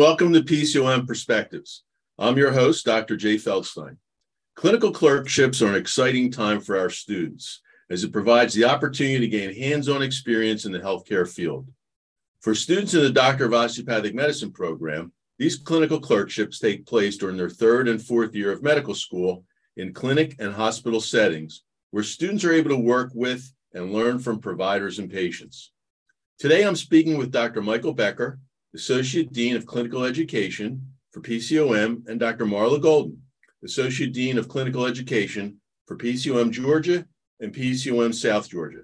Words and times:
welcome 0.00 0.32
to 0.32 0.40
PCOM 0.40 1.06
Perspectives. 1.06 1.82
I'm 2.18 2.38
your 2.38 2.52
host, 2.52 2.86
Dr. 2.86 3.18
Jay 3.18 3.34
Feldstein. 3.34 3.98
Clinical 4.56 4.92
clerkships 4.92 5.60
are 5.60 5.68
an 5.68 5.74
exciting 5.74 6.32
time 6.32 6.62
for 6.62 6.78
our 6.78 6.88
students 6.88 7.60
as 7.90 8.02
it 8.02 8.10
provides 8.10 8.54
the 8.54 8.64
opportunity 8.64 9.18
to 9.18 9.28
gain 9.28 9.54
hands-on 9.54 10.00
experience 10.00 10.64
in 10.64 10.72
the 10.72 10.78
healthcare 10.78 11.28
field. 11.28 11.68
For 12.40 12.54
students 12.54 12.94
in 12.94 13.02
the 13.02 13.10
Doctor 13.10 13.44
of 13.44 13.52
Osteopathic 13.52 14.14
Medicine 14.14 14.52
program, 14.52 15.12
these 15.38 15.56
clinical 15.56 16.00
clerkships 16.00 16.58
take 16.58 16.86
place 16.86 17.18
during 17.18 17.36
their 17.36 17.50
third 17.50 17.86
and 17.86 18.00
fourth 18.00 18.34
year 18.34 18.52
of 18.52 18.62
medical 18.62 18.94
school 18.94 19.44
in 19.76 19.92
clinic 19.92 20.34
and 20.38 20.54
hospital 20.54 21.02
settings 21.02 21.64
where 21.90 22.02
students 22.02 22.42
are 22.42 22.54
able 22.54 22.70
to 22.70 22.76
work 22.76 23.10
with 23.14 23.52
and 23.74 23.92
learn 23.92 24.18
from 24.18 24.40
providers 24.40 24.98
and 24.98 25.10
patients. 25.10 25.72
Today, 26.38 26.64
I'm 26.64 26.74
speaking 26.74 27.18
with 27.18 27.30
Dr. 27.30 27.60
Michael 27.60 27.92
Becker, 27.92 28.38
Associate 28.74 29.32
Dean 29.32 29.56
of 29.56 29.66
Clinical 29.66 30.04
Education 30.04 30.86
for 31.10 31.20
PCOM, 31.20 32.06
and 32.06 32.20
Dr. 32.20 32.46
Marla 32.46 32.80
Golden, 32.80 33.20
Associate 33.64 34.12
Dean 34.12 34.38
of 34.38 34.48
Clinical 34.48 34.86
Education 34.86 35.60
for 35.86 35.96
PCOM 35.96 36.52
Georgia 36.52 37.04
and 37.40 37.52
PCOM 37.52 38.14
South 38.14 38.48
Georgia. 38.48 38.82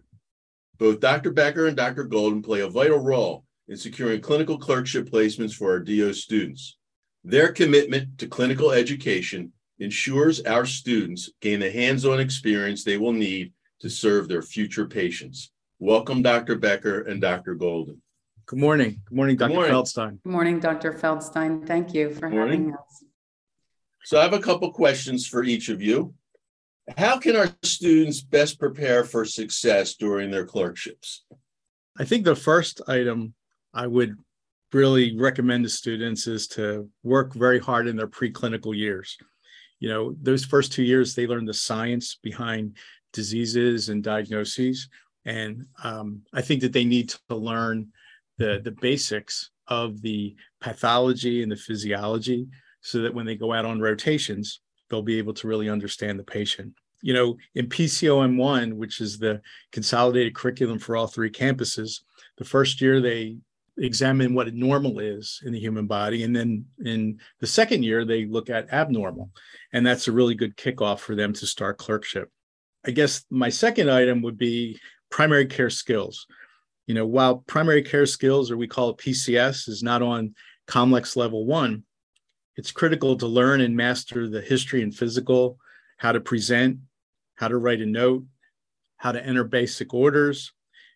Both 0.79 0.99
Dr. 0.99 1.33
Becker 1.33 1.67
and 1.67 1.77
Dr. 1.77 2.05
Golden 2.05 2.43
play 2.43 2.61
a 2.61 2.69
vital 2.69 2.99
role 2.99 3.45
in 3.69 3.77
securing 3.77 4.21
clinical 4.21 4.59
clerkship 4.59 5.09
placements 5.09 5.55
for 5.55 5.71
our 5.71 5.79
DO 5.79 6.13
students. 6.15 6.77
Their 7.23 7.53
commitment 7.53 8.19
to 8.19 8.27
clinical 8.27 8.73
education 8.73 9.53
ensures 9.79 10.41
our 10.43 10.67
students 10.67 11.31
gain 11.41 11.61
the 11.61 11.71
hands-on 11.71 12.19
experience 12.19 12.83
they 12.83 12.99
will 12.99 13.13
need 13.13 13.53
to 13.81 13.89
serve 13.89 14.27
their 14.27 14.43
future 14.43 14.87
patients. 14.87 15.53
Welcome, 15.79 16.23
Dr. 16.23 16.57
Becker 16.57 17.03
and 17.03 17.21
Dr. 17.21 17.55
Golden. 17.55 18.03
Good 18.47 18.61
morning. 18.61 19.03
Good 19.09 19.17
morning, 19.17 19.37
Dr. 19.37 19.49
Good 19.49 19.55
morning. 19.57 19.73
Feldstein. 19.73 20.23
Good 20.23 20.31
morning, 20.31 20.61
Dr. 20.61 20.93
Feldstein. 20.93 21.67
Thank 21.67 21.93
you 21.93 22.15
for 22.15 22.29
having 22.29 22.75
us. 22.75 23.05
So 24.05 24.21
I 24.21 24.23
have 24.23 24.35
a 24.35 24.39
couple 24.39 24.71
questions 24.71 25.27
for 25.27 25.43
each 25.43 25.69
of 25.69 25.83
you. 25.83 26.15
How 26.97 27.19
can 27.19 27.35
our 27.35 27.49
students 27.65 28.21
best 28.21 28.61
prepare 28.61 29.03
for 29.03 29.25
success 29.25 29.97
during 29.97 30.31
their 30.31 30.47
clerkships? 30.47 31.25
I 31.99 32.05
think 32.05 32.25
the 32.25 32.37
first 32.37 32.81
item 32.87 33.35
I 33.75 33.89
would 33.89 34.17
really 34.73 35.17
recommend 35.19 35.65
to 35.65 35.71
students 35.71 36.29
is 36.29 36.47
to 36.49 36.89
work 37.03 37.35
very 37.35 37.59
hard 37.59 37.89
in 37.89 37.97
their 37.97 38.07
preclinical 38.07 38.77
years. 38.77 39.17
You 39.81 39.89
know, 39.89 40.15
those 40.23 40.45
first 40.45 40.71
two 40.71 40.85
years, 40.85 41.17
they 41.17 41.27
learn 41.27 41.47
the 41.47 41.53
science 41.53 42.17
behind 42.23 42.77
diseases 43.13 43.89
and 43.89 44.05
diagnoses. 44.05 44.89
And 45.25 45.67
um, 45.83 46.23
I 46.33 46.43
think 46.43 46.61
that 46.61 46.73
they 46.73 46.85
need 46.85 47.13
to 47.29 47.35
learn 47.35 47.89
the, 48.39 48.61
the 48.63 48.73
basics 48.81 49.51
of 49.69 50.01
the 50.03 50.37
pathology 50.61 51.43
and 51.43 51.51
the 51.51 51.57
physiology 51.57 52.47
so 52.81 53.03
that 53.03 53.15
when 53.15 53.27
they 53.27 53.35
go 53.35 53.53
out 53.53 53.65
on 53.65 53.81
rotations, 53.81 54.61
they'll 54.89 55.03
be 55.03 55.19
able 55.19 55.35
to 55.35 55.49
really 55.49 55.69
understand 55.69 56.19
the 56.19 56.25
patient. 56.25 56.73
You 57.03 57.15
know, 57.15 57.37
in 57.55 57.69
PCOM1, 57.69 58.75
which 58.75 59.01
is 59.01 59.19
the 59.19 59.41
consolidated 59.73 60.35
curriculum 60.35 60.79
for 60.79 60.97
all 60.97 61.07
three 61.07 61.31
campuses, 61.31 62.01
the 62.39 62.45
first 62.45 62.81
year 62.81 63.01
they 63.01 63.39
examine 63.79 64.35
what 64.35 64.53
normal 64.55 64.99
is 65.01 65.41
in 65.45 65.53
the 65.53 65.61
human 65.61 65.87
body. 65.87 66.23
And 66.23 66.35
then 66.35 66.65
in 66.85 67.21
the 67.41 67.47
second 67.47 67.83
year, 67.83 68.05
they 68.05 68.25
look 68.25 68.49
at 68.49 68.73
abnormal. 68.73 69.31
And 69.73 69.85
that's 69.85 70.09
a 70.09 70.13
really 70.13 70.35
good 70.35 70.57
kickoff 70.57 71.01
for 71.01 71.15
them 71.15 71.33
to 71.35 71.47
start 71.47 71.79
clerkship. 71.79 72.31
I 72.87 72.93
guess 72.93 73.25
my 73.31 73.49
second 73.49 73.91
item 73.91 74.23
would 74.23 74.39
be 74.39 74.79
primary 75.11 75.47
care 75.47 75.71
skills. 75.71 76.27
You 76.87 76.95
know, 76.95 77.07
while 77.07 77.39
primary 77.47 77.83
care 77.83 78.07
skills, 78.07 78.51
or 78.51 78.57
we 78.57 78.69
call 78.69 78.91
it 78.91 78.99
PCS, 78.99 79.69
is 79.69 79.83
not 79.83 80.03
on 80.03 80.35
COMLEX 80.69 81.17
level 81.17 81.45
one, 81.45 81.85
it's 82.57 82.73
critical 82.73 83.17
to 83.17 83.27
learn 83.27 83.61
and 83.61 83.77
master 83.77 84.29
the 84.29 84.41
history 84.41 84.83
and 84.83 84.95
physical, 84.95 85.59
how 85.99 86.13
to 86.13 86.21
present, 86.21 86.79
how 87.35 87.49
to 87.49 87.59
write 87.59 87.81
a 87.81 87.87
note, 87.87 88.25
how 88.97 89.13
to 89.13 89.25
enter 89.25 89.45
basic 89.45 89.93
orders, 89.93 90.53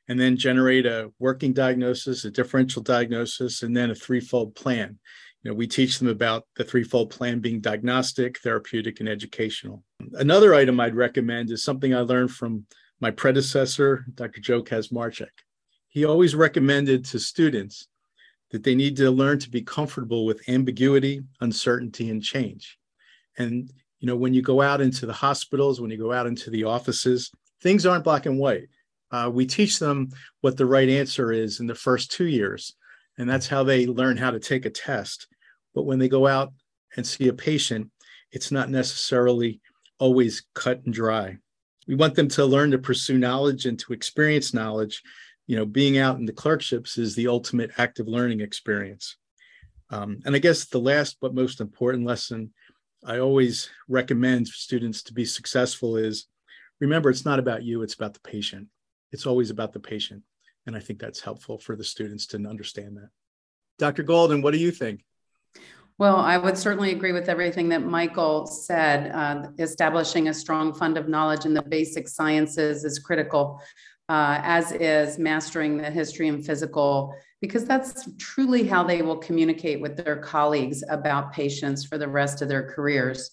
and 0.08 0.18
then 0.18 0.36
generate 0.36 0.86
a 0.86 1.12
working 1.18 1.52
diagnosis, 1.52 2.24
a 2.24 2.30
differential 2.30 2.82
diagnosis, 2.82 3.62
and 3.62 3.76
then 3.76 3.90
a 3.90 3.94
threefold 3.94 4.54
plan. 4.54 4.98
You 5.42 5.50
know, 5.50 5.54
we 5.54 5.66
teach 5.66 5.98
them 5.98 6.08
about 6.08 6.46
the 6.56 6.64
threefold 6.64 7.10
plan 7.10 7.40
being 7.40 7.60
diagnostic, 7.60 8.38
therapeutic, 8.40 9.00
and 9.00 9.08
educational. 9.08 9.84
Another 10.14 10.54
item 10.54 10.80
I'd 10.80 10.94
recommend 10.94 11.50
is 11.50 11.62
something 11.62 11.94
I 11.94 12.00
learned 12.00 12.30
from 12.30 12.66
my 13.00 13.10
predecessor, 13.10 14.04
Dr. 14.14 14.40
Joe 14.40 14.62
Kazmarchik. 14.62 15.28
He 15.90 16.04
always 16.04 16.34
recommended 16.34 17.04
to 17.06 17.18
students 17.18 17.88
that 18.50 18.64
they 18.64 18.74
need 18.74 18.96
to 18.96 19.10
learn 19.10 19.38
to 19.40 19.50
be 19.50 19.62
comfortable 19.62 20.24
with 20.24 20.48
ambiguity, 20.48 21.22
uncertainty, 21.40 22.10
and 22.10 22.22
change. 22.22 22.78
And 23.38 23.70
you 23.98 24.06
know, 24.06 24.16
when 24.16 24.32
you 24.32 24.40
go 24.40 24.62
out 24.62 24.80
into 24.80 25.04
the 25.04 25.12
hospitals, 25.12 25.80
when 25.80 25.90
you 25.90 25.98
go 25.98 26.12
out 26.12 26.26
into 26.26 26.48
the 26.48 26.64
offices, 26.64 27.30
things 27.60 27.84
aren't 27.84 28.04
black 28.04 28.26
and 28.26 28.38
white. 28.38 28.68
Uh, 29.10 29.30
we 29.32 29.44
teach 29.44 29.78
them 29.78 30.08
what 30.40 30.56
the 30.56 30.64
right 30.64 30.88
answer 30.88 31.32
is 31.32 31.60
in 31.60 31.66
the 31.66 31.74
first 31.74 32.10
two 32.12 32.26
years, 32.26 32.74
and 33.18 33.28
that's 33.28 33.48
how 33.48 33.62
they 33.62 33.86
learn 33.86 34.16
how 34.16 34.30
to 34.30 34.40
take 34.40 34.64
a 34.64 34.70
test. 34.70 35.26
But 35.74 35.82
when 35.82 35.98
they 35.98 36.08
go 36.08 36.26
out 36.26 36.52
and 36.96 37.06
see 37.06 37.28
a 37.28 37.32
patient, 37.32 37.90
it's 38.32 38.52
not 38.52 38.70
necessarily 38.70 39.60
always 39.98 40.44
cut 40.54 40.82
and 40.84 40.94
dry. 40.94 41.36
We 41.86 41.96
want 41.96 42.14
them 42.14 42.28
to 42.28 42.44
learn 42.44 42.70
to 42.70 42.78
pursue 42.78 43.18
knowledge 43.18 43.66
and 43.66 43.78
to 43.80 43.92
experience 43.92 44.54
knowledge 44.54 45.02
you 45.46 45.56
know, 45.56 45.66
being 45.66 45.98
out 45.98 46.18
in 46.18 46.26
the 46.26 46.32
clerkships 46.32 46.98
is 46.98 47.14
the 47.14 47.28
ultimate 47.28 47.72
active 47.78 48.06
learning 48.06 48.40
experience. 48.40 49.16
Um, 49.90 50.20
and 50.24 50.36
I 50.36 50.38
guess 50.38 50.66
the 50.66 50.78
last 50.78 51.16
but 51.20 51.34
most 51.34 51.60
important 51.60 52.06
lesson 52.06 52.52
I 53.04 53.18
always 53.18 53.70
recommend 53.88 54.46
students 54.46 55.02
to 55.04 55.14
be 55.14 55.24
successful 55.24 55.96
is 55.96 56.26
remember, 56.80 57.08
it's 57.08 57.24
not 57.24 57.38
about 57.38 57.62
you, 57.62 57.82
it's 57.82 57.94
about 57.94 58.14
the 58.14 58.20
patient. 58.20 58.68
It's 59.10 59.26
always 59.26 59.50
about 59.50 59.72
the 59.72 59.80
patient. 59.80 60.22
And 60.66 60.76
I 60.76 60.80
think 60.80 61.00
that's 61.00 61.20
helpful 61.20 61.58
for 61.58 61.76
the 61.76 61.84
students 61.84 62.26
to 62.28 62.36
understand 62.36 62.98
that. 62.98 63.08
Dr. 63.78 64.02
Golden, 64.02 64.42
what 64.42 64.52
do 64.52 64.58
you 64.58 64.70
think? 64.70 65.02
Well, 65.96 66.16
I 66.16 66.38
would 66.38 66.56
certainly 66.56 66.92
agree 66.92 67.12
with 67.12 67.28
everything 67.28 67.68
that 67.70 67.84
Michael 67.84 68.46
said. 68.46 69.10
Uh, 69.12 69.48
establishing 69.58 70.28
a 70.28 70.34
strong 70.34 70.72
fund 70.72 70.96
of 70.96 71.08
knowledge 71.08 71.44
in 71.44 71.54
the 71.54 71.62
basic 71.62 72.08
sciences 72.08 72.84
is 72.84 72.98
critical 72.98 73.60
uh, 74.10 74.40
as 74.42 74.72
is 74.72 75.20
mastering 75.20 75.76
the 75.76 75.88
history 75.88 76.26
and 76.26 76.44
physical, 76.44 77.14
because 77.40 77.64
that's 77.64 78.08
truly 78.18 78.66
how 78.66 78.82
they 78.82 79.02
will 79.02 79.16
communicate 79.16 79.80
with 79.80 79.96
their 79.96 80.16
colleagues 80.16 80.82
about 80.90 81.32
patients 81.32 81.84
for 81.84 81.96
the 81.96 82.08
rest 82.08 82.42
of 82.42 82.48
their 82.48 82.68
careers. 82.72 83.30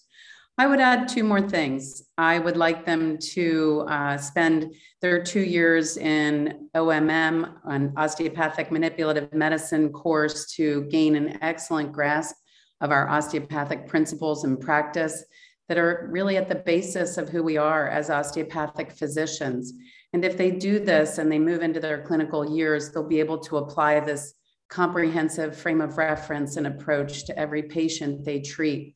I 0.56 0.68
would 0.68 0.78
add 0.78 1.08
two 1.08 1.24
more 1.24 1.42
things. 1.42 2.04
I 2.16 2.38
would 2.38 2.56
like 2.56 2.86
them 2.86 3.18
to 3.32 3.86
uh, 3.88 4.18
spend 4.18 4.72
their 5.02 5.20
two 5.20 5.40
years 5.40 5.96
in 5.96 6.68
OMM, 6.76 7.54
an 7.64 7.92
osteopathic 7.96 8.70
manipulative 8.70 9.32
medicine 9.34 9.90
course, 9.90 10.52
to 10.52 10.84
gain 10.90 11.16
an 11.16 11.42
excellent 11.42 11.90
grasp 11.90 12.36
of 12.80 12.92
our 12.92 13.08
osteopathic 13.08 13.88
principles 13.88 14.44
and 14.44 14.60
practice 14.60 15.24
that 15.68 15.78
are 15.78 16.08
really 16.10 16.36
at 16.36 16.48
the 16.48 16.54
basis 16.54 17.18
of 17.18 17.28
who 17.28 17.42
we 17.42 17.56
are 17.56 17.88
as 17.88 18.10
osteopathic 18.10 18.92
physicians. 18.92 19.74
And 20.12 20.24
if 20.24 20.36
they 20.38 20.50
do 20.50 20.78
this 20.78 21.18
and 21.18 21.30
they 21.30 21.38
move 21.38 21.62
into 21.62 21.80
their 21.80 22.02
clinical 22.02 22.56
years, 22.56 22.90
they'll 22.90 23.06
be 23.06 23.20
able 23.20 23.38
to 23.40 23.58
apply 23.58 24.00
this 24.00 24.34
comprehensive 24.68 25.56
frame 25.56 25.80
of 25.80 25.98
reference 25.98 26.56
and 26.56 26.66
approach 26.66 27.24
to 27.26 27.38
every 27.38 27.62
patient 27.62 28.24
they 28.24 28.40
treat. 28.40 28.94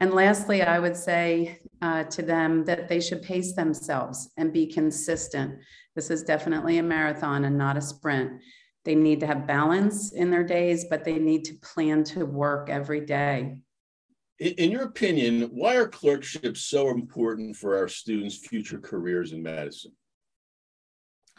And 0.00 0.14
lastly, 0.14 0.62
I 0.62 0.78
would 0.78 0.96
say 0.96 1.58
uh, 1.82 2.04
to 2.04 2.22
them 2.22 2.64
that 2.66 2.88
they 2.88 3.00
should 3.00 3.22
pace 3.22 3.54
themselves 3.54 4.30
and 4.36 4.52
be 4.52 4.66
consistent. 4.66 5.58
This 5.96 6.10
is 6.10 6.22
definitely 6.22 6.78
a 6.78 6.82
marathon 6.82 7.44
and 7.44 7.58
not 7.58 7.76
a 7.76 7.80
sprint. 7.80 8.40
They 8.84 8.94
need 8.94 9.20
to 9.20 9.26
have 9.26 9.46
balance 9.46 10.12
in 10.12 10.30
their 10.30 10.44
days, 10.44 10.86
but 10.88 11.04
they 11.04 11.18
need 11.18 11.44
to 11.46 11.54
plan 11.54 12.04
to 12.04 12.24
work 12.24 12.70
every 12.70 13.00
day. 13.00 13.58
In 14.38 14.70
your 14.70 14.84
opinion, 14.84 15.50
why 15.52 15.74
are 15.76 15.88
clerkships 15.88 16.60
so 16.60 16.90
important 16.90 17.56
for 17.56 17.76
our 17.76 17.88
students' 17.88 18.36
future 18.36 18.78
careers 18.78 19.32
in 19.32 19.42
medicine? 19.42 19.92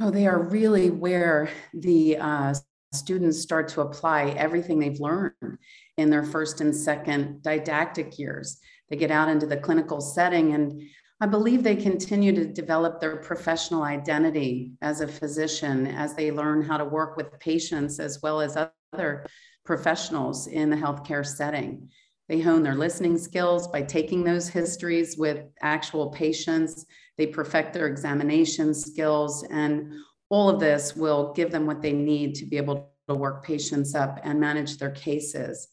Oh, 0.01 0.09
they 0.09 0.27
are 0.27 0.41
really 0.41 0.89
where 0.89 1.49
the 1.73 2.17
uh, 2.17 2.53
students 2.93 3.41
start 3.41 3.67
to 3.69 3.81
apply 3.81 4.29
everything 4.29 4.79
they've 4.79 4.99
learned 4.99 5.57
in 5.97 6.09
their 6.09 6.23
first 6.23 6.61
and 6.61 6.73
second 6.73 7.43
didactic 7.43 8.17
years. 8.17 8.61
They 8.89 8.95
get 8.95 9.11
out 9.11 9.27
into 9.27 9.45
the 9.45 9.57
clinical 9.57 9.99
setting, 9.99 10.53
and 10.53 10.81
I 11.19 11.25
believe 11.25 11.63
they 11.63 11.75
continue 11.75 12.33
to 12.33 12.45
develop 12.45 13.01
their 13.01 13.17
professional 13.17 13.83
identity 13.83 14.71
as 14.81 15.01
a 15.01 15.07
physician 15.07 15.85
as 15.87 16.15
they 16.15 16.31
learn 16.31 16.61
how 16.61 16.77
to 16.77 16.85
work 16.85 17.17
with 17.17 17.37
patients 17.41 17.99
as 17.99 18.21
well 18.23 18.39
as 18.39 18.57
other 18.93 19.25
professionals 19.65 20.47
in 20.47 20.69
the 20.69 20.77
healthcare 20.77 21.25
setting. 21.25 21.89
They 22.29 22.39
hone 22.39 22.63
their 22.63 22.75
listening 22.75 23.17
skills 23.17 23.67
by 23.67 23.81
taking 23.81 24.23
those 24.23 24.47
histories 24.47 25.17
with 25.17 25.43
actual 25.61 26.09
patients 26.11 26.85
they 27.19 27.27
perfect 27.27 27.73
their 27.73 27.85
examination 27.85 28.73
skills, 28.73 29.43
and 29.51 29.91
all 30.29 30.49
of 30.49 30.59
this 30.59 30.95
will 30.95 31.33
give 31.33 31.51
them 31.51 31.67
what 31.67 31.81
they 31.81 31.91
need 31.91 32.33
to 32.35 32.45
be 32.45 32.55
able 32.57 32.89
to 33.09 33.13
work 33.13 33.43
patients 33.43 33.93
up 33.93 34.19
and 34.23 34.39
manage 34.39 34.77
their 34.77 34.91
cases. 34.91 35.67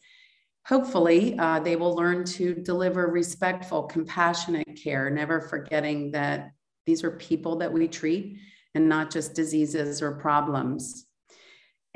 hopefully 0.66 1.38
uh, 1.38 1.60
they 1.60 1.76
will 1.76 1.94
learn 1.94 2.25
to 2.25 2.52
deliver 2.54 3.06
respectful, 3.06 3.84
compassionate 3.84 4.66
care, 4.82 5.08
never 5.08 5.40
forgetting 5.40 6.10
that 6.10 6.50
these 6.87 7.04
are 7.04 7.12
people 7.12 7.54
that 7.56 7.72
we 7.72 7.87
treat 7.87 8.38
and 8.75 8.88
not 8.88 9.10
just 9.10 9.34
diseases 9.34 10.02
or 10.02 10.12
problems. 10.12 11.06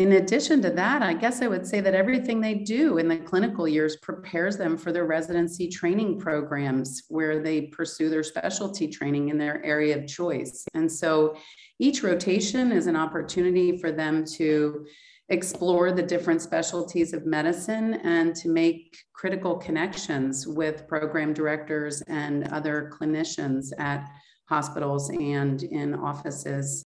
In 0.00 0.12
addition 0.12 0.62
to 0.62 0.70
that, 0.70 1.02
I 1.02 1.12
guess 1.12 1.42
I 1.42 1.46
would 1.46 1.66
say 1.66 1.82
that 1.82 1.94
everything 1.94 2.40
they 2.40 2.54
do 2.54 2.96
in 2.96 3.06
the 3.06 3.18
clinical 3.18 3.68
years 3.68 3.96
prepares 3.96 4.56
them 4.56 4.78
for 4.78 4.92
their 4.92 5.04
residency 5.04 5.68
training 5.68 6.18
programs 6.18 7.02
where 7.08 7.42
they 7.42 7.66
pursue 7.66 8.08
their 8.08 8.22
specialty 8.22 8.88
training 8.88 9.28
in 9.28 9.36
their 9.36 9.62
area 9.62 9.98
of 9.98 10.06
choice. 10.06 10.64
And 10.72 10.90
so 10.90 11.36
each 11.78 12.02
rotation 12.02 12.72
is 12.72 12.86
an 12.86 12.96
opportunity 12.96 13.76
for 13.76 13.92
them 13.92 14.24
to 14.36 14.86
explore 15.28 15.92
the 15.92 16.02
different 16.02 16.40
specialties 16.40 17.12
of 17.12 17.26
medicine 17.26 17.92
and 18.02 18.34
to 18.36 18.48
make 18.48 18.96
critical 19.12 19.56
connections 19.56 20.46
with 20.46 20.88
program 20.88 21.34
directors 21.34 22.00
and 22.08 22.50
other 22.54 22.90
clinicians 22.90 23.66
at 23.78 24.08
hospitals 24.48 25.10
and 25.10 25.62
in 25.62 25.92
offices. 25.92 26.86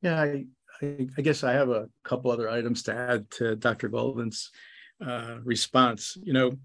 Yeah, 0.00 0.34
I, 0.82 1.08
I 1.16 1.22
guess 1.22 1.44
I 1.44 1.52
have 1.52 1.70
a 1.70 1.88
couple 2.04 2.30
other 2.30 2.48
items 2.48 2.82
to 2.84 2.94
add 2.94 3.30
to 3.32 3.56
Dr. 3.56 3.88
Golden's 3.88 4.50
uh, 5.04 5.36
response. 5.44 6.16
You 6.22 6.32
know, 6.32 6.58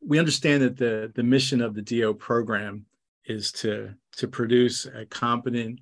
we 0.00 0.18
understand 0.18 0.62
that 0.62 0.76
the, 0.76 1.12
the 1.14 1.22
mission 1.22 1.60
of 1.60 1.74
the 1.74 1.82
DO 1.82 2.14
program 2.14 2.86
is 3.26 3.52
to, 3.52 3.94
to 4.16 4.28
produce 4.28 4.86
a 4.86 5.06
competent 5.06 5.80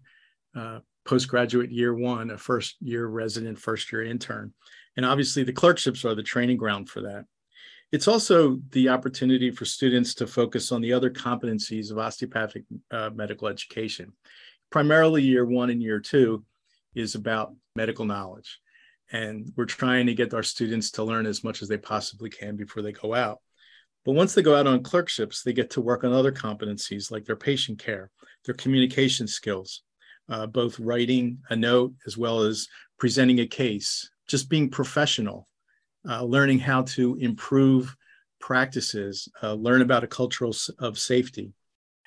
uh, 0.55 0.81
postgraduate 1.05 1.71
year 1.71 1.95
one, 1.95 2.31
a 2.31 2.39
first 2.39 2.77
year 2.81 3.07
resident, 3.07 3.59
first 3.59 3.91
year 3.91 4.05
intern. 4.05 4.53
And 4.97 5.07
obviously, 5.07 5.45
the 5.45 5.53
clerkships 5.53 6.05
are 6.05 6.15
the 6.15 6.23
training 6.23 6.59
ground 6.59 6.89
for 6.89 7.01
that. 7.03 7.25
It's 7.93 8.07
also 8.07 8.61
the 8.71 8.89
opportunity 8.89 9.51
for 9.51 9.65
students 9.65 10.15
to 10.15 10.27
focus 10.27 10.71
on 10.71 10.81
the 10.81 10.93
other 10.93 11.11
competencies 11.11 11.91
of 11.91 11.99
osteopathic 11.99 12.65
uh, 12.91 13.11
medical 13.15 13.49
education. 13.49 14.13
Primarily, 14.71 15.23
year 15.23 15.45
one 15.45 15.71
and 15.71 15.83
year 15.83 15.99
two 15.99 16.45
is 16.95 17.15
about 17.15 17.55
medical 17.77 18.05
knowledge. 18.05 18.59
And 19.13 19.53
we're 19.57 19.65
trying 19.65 20.07
to 20.07 20.15
get 20.15 20.35
our 20.35 20.43
students 20.43 20.93
to 20.93 21.05
learn 21.05 21.27
as 21.27 21.43
much 21.43 21.63
as 21.63 21.69
they 21.69 21.79
possibly 21.79 22.31
can 22.31 22.57
before 22.57 22.83
they 22.83 22.93
go 22.93 23.15
out. 23.15 23.41
But 24.05 24.13
once 24.13 24.35
they 24.35 24.43
go 24.43 24.55
out 24.55 24.67
on 24.67 24.83
clerkships, 24.83 25.43
they 25.43 25.53
get 25.53 25.71
to 25.71 25.81
work 25.81 26.05
on 26.05 26.13
other 26.13 26.33
competencies 26.33 27.11
like 27.11 27.25
their 27.25 27.37
patient 27.37 27.79
care, 27.79 28.11
their 28.45 28.55
communication 28.55 29.27
skills, 29.27 29.83
uh, 30.29 30.47
both 30.47 30.79
writing 30.79 31.39
a 31.51 31.57
note 31.57 31.93
as 32.07 32.17
well 32.17 32.41
as 32.41 32.69
presenting 32.99 33.41
a 33.41 33.47
case, 33.47 34.09
just 34.27 34.49
being 34.49 34.71
professional, 34.71 35.49
uh, 36.09 36.23
learning 36.23 36.59
how 36.59 36.83
to 36.83 37.17
improve 37.17 37.95
practices, 38.41 39.29
uh, 39.43 39.53
learn 39.53 39.83
about 39.83 40.05
a 40.05 40.07
cultural 40.07 40.55
of 40.79 40.99
safety, 40.99 41.53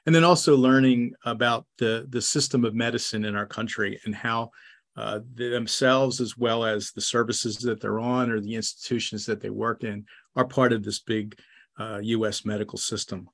and 0.06 0.15
then 0.15 0.24
also 0.24 0.56
learning 0.56 1.13
about 1.25 1.65
the, 1.77 2.06
the 2.09 2.21
system 2.21 2.65
of 2.65 2.74
medicine 2.74 3.24
in 3.24 3.36
our 3.36 3.45
country 3.45 4.00
and 4.06 4.15
how 4.15 4.50
uh, 4.95 5.19
themselves, 5.33 6.21
as 6.21 6.37
well 6.37 6.63
as 6.63 6.91
the 6.91 7.01
services 7.01 7.57
that 7.57 7.81
they're 7.81 7.99
on 7.99 8.29
or 8.29 8.39
the 8.39 8.55
institutions 8.55 9.25
that 9.25 9.41
they 9.41 9.49
work 9.49 9.83
in, 9.83 10.05
are 10.35 10.45
part 10.45 10.73
of 10.73 10.83
this 10.83 10.99
big 10.99 11.35
US 11.79 12.41
uh, 12.45 12.47
medical 12.47 12.77
system. 12.77 13.27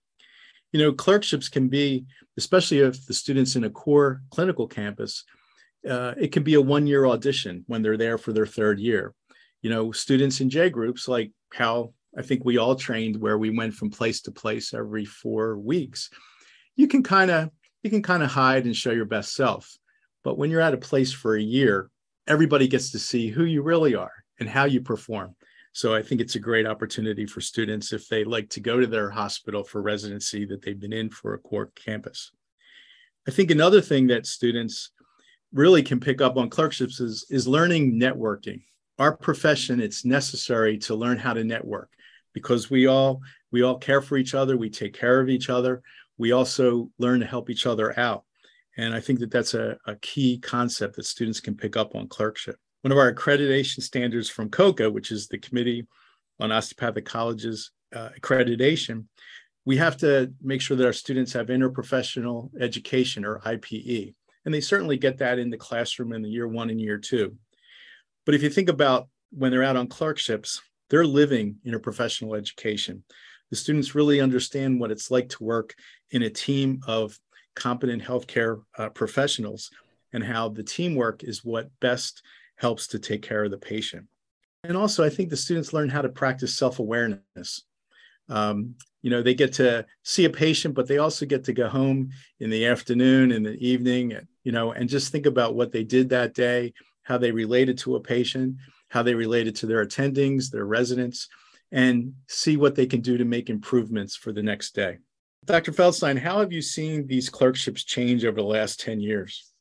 You 0.71 0.79
know, 0.79 0.93
clerkships 0.93 1.49
can 1.49 1.67
be, 1.67 2.05
especially 2.37 2.79
if 2.79 3.05
the 3.05 3.13
student's 3.13 3.55
in 3.55 3.63
a 3.63 3.69
core 3.69 4.21
clinical 4.29 4.67
campus, 4.67 5.25
uh, 5.89 6.13
it 6.17 6.31
can 6.31 6.43
be 6.43 6.53
a 6.53 6.61
one 6.61 6.87
year 6.87 7.05
audition 7.05 7.63
when 7.67 7.81
they're 7.81 7.97
there 7.97 8.17
for 8.17 8.33
their 8.33 8.45
third 8.45 8.79
year. 8.79 9.13
You 9.61 9.69
know, 9.69 9.91
students 9.91 10.41
in 10.41 10.49
J 10.49 10.69
groups, 10.69 11.07
like 11.07 11.31
how 11.53 11.93
I 12.17 12.21
think 12.21 12.43
we 12.43 12.57
all 12.57 12.75
trained, 12.75 13.17
where 13.17 13.37
we 13.37 13.49
went 13.49 13.73
from 13.73 13.89
place 13.89 14.21
to 14.21 14.31
place 14.31 14.73
every 14.73 15.05
four 15.05 15.57
weeks, 15.57 16.09
you 16.75 16.87
can 16.87 17.03
kind 17.03 17.31
of 17.31 17.49
you 17.83 17.89
can 17.89 18.03
kind 18.03 18.23
of 18.23 18.29
hide 18.29 18.65
and 18.65 18.75
show 18.75 18.91
your 18.91 19.05
best 19.05 19.33
self. 19.33 19.77
But 20.29 20.37
when 20.37 20.51
you're 20.51 20.61
at 20.61 20.75
a 20.75 20.77
place 20.77 21.11
for 21.11 21.35
a 21.35 21.41
year, 21.41 21.89
everybody 22.27 22.67
gets 22.67 22.91
to 22.91 22.99
see 22.99 23.29
who 23.29 23.45
you 23.45 23.63
really 23.63 23.95
are 23.95 24.11
and 24.39 24.47
how 24.47 24.65
you 24.65 24.79
perform. 24.79 25.35
So 25.71 25.95
I 25.95 26.03
think 26.03 26.21
it's 26.21 26.35
a 26.35 26.39
great 26.39 26.67
opportunity 26.67 27.25
for 27.25 27.41
students 27.41 27.93
if 27.93 28.07
they 28.07 28.23
like 28.23 28.47
to 28.51 28.59
go 28.59 28.79
to 28.79 28.85
their 28.85 29.09
hospital 29.09 29.63
for 29.63 29.81
residency 29.81 30.45
that 30.45 30.61
they've 30.61 30.79
been 30.79 30.93
in 30.93 31.09
for 31.09 31.33
a 31.33 31.39
core 31.39 31.71
campus. 31.73 32.29
I 33.27 33.31
think 33.31 33.49
another 33.49 33.81
thing 33.81 34.05
that 34.09 34.27
students 34.27 34.91
really 35.51 35.81
can 35.81 35.99
pick 35.99 36.21
up 36.21 36.37
on 36.37 36.51
clerkships 36.51 36.99
is, 36.99 37.25
is 37.31 37.47
learning 37.47 37.99
networking. 37.99 38.61
Our 38.99 39.17
profession, 39.17 39.81
it's 39.81 40.05
necessary 40.05 40.77
to 40.77 40.93
learn 40.93 41.17
how 41.17 41.33
to 41.33 41.43
network 41.43 41.89
because 42.35 42.69
we 42.69 42.85
all 42.85 43.19
we 43.49 43.63
all 43.63 43.79
care 43.79 44.03
for 44.03 44.15
each 44.15 44.35
other, 44.35 44.57
we 44.57 44.69
take 44.69 44.93
care 44.93 45.21
of 45.21 45.27
each 45.27 45.49
other, 45.49 45.81
we 46.19 46.33
also 46.33 46.91
learn 46.99 47.19
to 47.21 47.25
help 47.25 47.49
each 47.49 47.65
other 47.65 47.99
out. 47.99 48.25
And 48.79 48.95
I 48.95 49.01
think 49.01 49.19
that 49.19 49.29
that's 49.29 49.55
a, 49.55 49.77
a 49.87 49.97
key 49.97 50.39
concept 50.39 50.95
that 50.95 51.05
students 51.05 51.41
can 51.41 51.53
pick 51.53 51.75
up 51.75 51.95
on 51.95 52.07
clerkship. 52.07 52.55
One 52.81 52.93
of 52.93 52.97
our 52.97 53.13
accreditation 53.13 53.81
standards 53.81 54.29
from 54.29 54.49
COCA, 54.49 54.89
which 54.89 55.11
is 55.11 55.27
the 55.27 55.37
Committee 55.37 55.85
on 56.39 56.53
Osteopathic 56.53 57.03
Colleges 57.03 57.71
uh, 57.93 58.07
Accreditation, 58.17 59.03
we 59.65 59.75
have 59.75 59.97
to 59.97 60.31
make 60.41 60.61
sure 60.61 60.77
that 60.77 60.85
our 60.85 60.93
students 60.93 61.33
have 61.33 61.47
interprofessional 61.47 62.51
education 62.61 63.25
or 63.25 63.39
IPE. 63.39 64.15
And 64.45 64.53
they 64.53 64.61
certainly 64.61 64.95
get 64.95 65.17
that 65.17 65.39
in 65.39 65.49
the 65.49 65.57
classroom 65.57 66.13
in 66.13 66.21
the 66.21 66.29
year 66.29 66.47
one 66.47 66.69
and 66.69 66.79
year 66.79 66.97
two. 66.97 67.35
But 68.25 68.33
if 68.33 68.41
you 68.41 68.49
think 68.49 68.69
about 68.69 69.09
when 69.31 69.51
they're 69.51 69.61
out 69.61 69.75
on 69.75 69.87
clerkships, 69.87 70.61
they're 70.89 71.05
living 71.05 71.57
interprofessional 71.67 72.37
education. 72.37 73.03
The 73.49 73.57
students 73.57 73.93
really 73.93 74.21
understand 74.21 74.79
what 74.79 74.89
it's 74.89 75.11
like 75.11 75.27
to 75.29 75.43
work 75.43 75.75
in 76.11 76.21
a 76.21 76.29
team 76.29 76.79
of 76.87 77.19
competent 77.59 78.01
healthcare 78.01 78.61
uh, 78.77 78.89
professionals 78.89 79.69
and 80.13 80.23
how 80.23 80.49
the 80.49 80.63
teamwork 80.63 81.23
is 81.23 81.45
what 81.45 81.69
best 81.79 82.23
helps 82.55 82.87
to 82.87 82.99
take 82.99 83.21
care 83.21 83.43
of 83.43 83.51
the 83.51 83.57
patient. 83.57 84.05
And 84.63 84.75
also, 84.75 85.03
I 85.03 85.09
think 85.09 85.29
the 85.29 85.37
students 85.37 85.73
learn 85.73 85.89
how 85.89 86.01
to 86.01 86.09
practice 86.09 86.55
self 86.55 86.79
awareness. 86.79 87.63
Um, 88.27 88.75
you 89.01 89.09
know 89.09 89.21
they 89.21 89.33
get 89.33 89.53
to 89.53 89.85
see 90.03 90.25
a 90.25 90.29
patient 90.29 90.75
but 90.75 90.87
they 90.87 90.97
also 90.97 91.25
get 91.25 91.43
to 91.45 91.53
go 91.53 91.67
home 91.67 92.09
in 92.39 92.49
the 92.49 92.65
afternoon 92.65 93.31
in 93.31 93.43
the 93.43 93.55
evening 93.65 94.17
you 94.43 94.51
know 94.51 94.71
and 94.71 94.89
just 94.89 95.11
think 95.11 95.25
about 95.25 95.55
what 95.55 95.71
they 95.71 95.83
did 95.83 96.09
that 96.09 96.33
day 96.33 96.73
how 97.03 97.17
they 97.17 97.31
related 97.31 97.77
to 97.79 97.95
a 97.95 97.99
patient 97.99 98.55
how 98.89 99.03
they 99.03 99.13
related 99.13 99.55
to 99.55 99.65
their 99.65 99.85
attendings 99.85 100.49
their 100.49 100.65
residents 100.65 101.27
and 101.71 102.13
see 102.27 102.57
what 102.57 102.75
they 102.75 102.85
can 102.85 103.01
do 103.01 103.17
to 103.17 103.25
make 103.25 103.49
improvements 103.49 104.15
for 104.15 104.31
the 104.31 104.43
next 104.43 104.75
day 104.75 104.97
dr 105.45 105.71
feldstein 105.71 106.17
how 106.17 106.39
have 106.39 106.51
you 106.51 106.61
seen 106.61 107.07
these 107.07 107.29
clerkships 107.29 107.83
change 107.83 108.25
over 108.25 108.37
the 108.37 108.47
last 108.47 108.79
10 108.79 108.99
years 108.99 109.51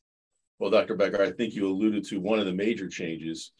well 0.59 0.69
dr 0.69 0.95
becker 0.95 1.21
i 1.21 1.31
think 1.31 1.53
you 1.53 1.67
alluded 1.67 2.03
to 2.05 2.19
one 2.19 2.39
of 2.39 2.45
the 2.45 2.53
major 2.53 2.87
changes 2.87 3.51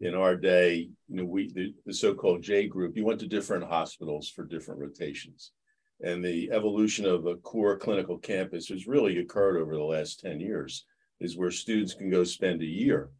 in 0.00 0.14
our 0.14 0.36
day, 0.36 0.88
you 1.08 1.16
know, 1.16 1.24
we 1.24 1.52
the, 1.52 1.74
the, 1.84 1.92
so-called 1.92 2.42
J 2.42 2.68
group, 2.68 2.96
you 2.96 3.04
went 3.04 3.20
to 3.20 3.26
different 3.26 3.64
hospitals 3.64 4.28
for 4.28 4.44
different 4.44 4.80
rotations. 4.80 5.52
And 6.00 6.24
the 6.24 6.50
evolution 6.52 7.04
of 7.04 7.26
a 7.26 7.36
core 7.36 7.76
clinical 7.76 8.18
campus 8.18 8.68
has 8.68 8.86
really 8.86 9.18
occurred 9.18 9.60
over 9.60 9.74
the 9.74 9.82
last 9.82 10.20
10 10.20 10.38
years, 10.38 10.84
is 11.20 11.36
where 11.36 11.50
students 11.50 11.94
can 11.94 12.10
go 12.10 12.22
spend 12.22 12.62
a 12.62 12.66
year 12.66 13.10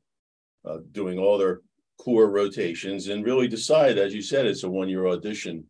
uh, 0.64 0.78
doing 0.92 1.18
all 1.18 1.38
their 1.38 1.62
core 1.98 2.30
rotations 2.30 3.08
and 3.08 3.24
really 3.24 3.48
decide, 3.48 3.98
as 3.98 4.14
you 4.14 4.22
said, 4.22 4.46
it's 4.46 4.62
a 4.62 4.70
one-year 4.70 5.08
audition 5.08 5.64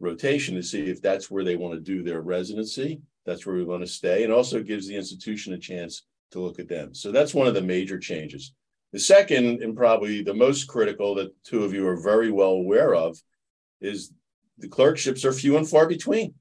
rotation 0.00 0.54
to 0.56 0.62
see 0.62 0.82
if 0.88 1.00
that's 1.00 1.30
where 1.30 1.44
they 1.44 1.56
want 1.56 1.74
to 1.74 1.80
do 1.80 2.02
their 2.02 2.22
residency, 2.22 3.00
that's 3.26 3.46
where 3.46 3.54
we 3.54 3.64
want 3.64 3.82
to 3.82 3.86
stay, 3.86 4.24
and 4.24 4.32
also 4.32 4.62
gives 4.62 4.88
the 4.88 4.96
institution 4.96 5.52
a 5.52 5.58
chance 5.58 6.02
to 6.32 6.40
look 6.40 6.58
at 6.58 6.68
them. 6.68 6.94
So 6.94 7.12
that's 7.12 7.34
one 7.34 7.46
of 7.46 7.54
the 7.54 7.62
major 7.62 7.98
changes. 7.98 8.54
The 8.92 8.98
second, 8.98 9.62
and 9.62 9.76
probably 9.76 10.22
the 10.22 10.34
most 10.34 10.64
critical 10.64 11.14
that 11.16 11.30
two 11.44 11.62
of 11.62 11.72
you 11.72 11.86
are 11.86 12.00
very 12.00 12.32
well 12.32 12.50
aware 12.50 12.94
of, 12.94 13.16
is 13.80 14.12
the 14.58 14.68
clerkships 14.68 15.24
are 15.24 15.32
few 15.32 15.56
and 15.56 15.68
far 15.68 15.86
between. 15.86 16.34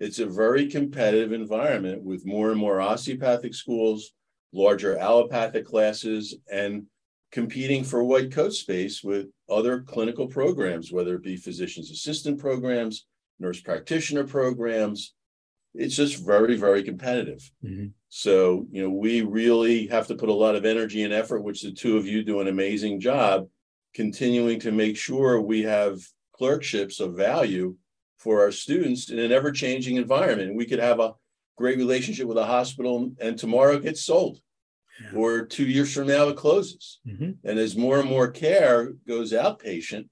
It's 0.00 0.18
a 0.18 0.26
very 0.26 0.66
competitive 0.66 1.32
environment 1.32 2.02
with 2.02 2.26
more 2.26 2.50
and 2.50 2.58
more 2.58 2.80
osteopathic 2.80 3.54
schools, 3.54 4.12
larger 4.52 4.98
allopathic 4.98 5.64
classes, 5.64 6.36
and 6.50 6.86
competing 7.32 7.82
for 7.82 8.04
white 8.04 8.30
coat 8.30 8.52
space 8.52 9.02
with 9.02 9.26
other 9.48 9.80
clinical 9.80 10.28
programs, 10.28 10.92
whether 10.92 11.14
it 11.16 11.22
be 11.22 11.36
physician's 11.36 11.90
assistant 11.90 12.38
programs, 12.38 13.06
nurse 13.40 13.60
practitioner 13.60 14.24
programs. 14.24 15.14
It's 15.74 15.96
just 15.96 16.24
very, 16.24 16.56
very 16.56 16.82
competitive. 16.82 17.50
Mm-hmm. 17.64 17.86
So, 18.10 18.66
you 18.70 18.82
know, 18.82 18.90
we 18.90 19.22
really 19.22 19.86
have 19.86 20.06
to 20.08 20.14
put 20.14 20.28
a 20.28 20.34
lot 20.34 20.54
of 20.54 20.66
energy 20.66 21.02
and 21.02 21.14
effort, 21.14 21.40
which 21.40 21.62
the 21.62 21.72
two 21.72 21.96
of 21.96 22.06
you 22.06 22.22
do 22.22 22.40
an 22.40 22.48
amazing 22.48 23.00
job, 23.00 23.48
continuing 23.94 24.60
to 24.60 24.70
make 24.70 24.98
sure 24.98 25.40
we 25.40 25.62
have 25.62 25.98
clerkships 26.36 27.00
of 27.00 27.14
value 27.14 27.74
for 28.18 28.42
our 28.42 28.52
students 28.52 29.10
in 29.10 29.18
an 29.18 29.32
ever 29.32 29.50
changing 29.50 29.96
environment. 29.96 30.54
We 30.54 30.66
could 30.66 30.78
have 30.78 31.00
a 31.00 31.14
great 31.56 31.78
relationship 31.78 32.26
with 32.26 32.36
a 32.36 32.44
hospital 32.44 33.10
and 33.18 33.38
tomorrow 33.38 33.76
it 33.76 33.82
gets 33.82 34.04
sold. 34.04 34.38
Yeah. 35.02 35.18
Or 35.18 35.44
two 35.44 35.66
years 35.66 35.92
from 35.92 36.08
now, 36.08 36.28
it 36.28 36.36
closes. 36.36 37.00
Mm-hmm. 37.06 37.32
And 37.44 37.58
as 37.58 37.76
more 37.76 37.98
and 38.00 38.08
more 38.08 38.30
care 38.30 38.92
goes 39.06 39.32
outpatient, 39.32 40.08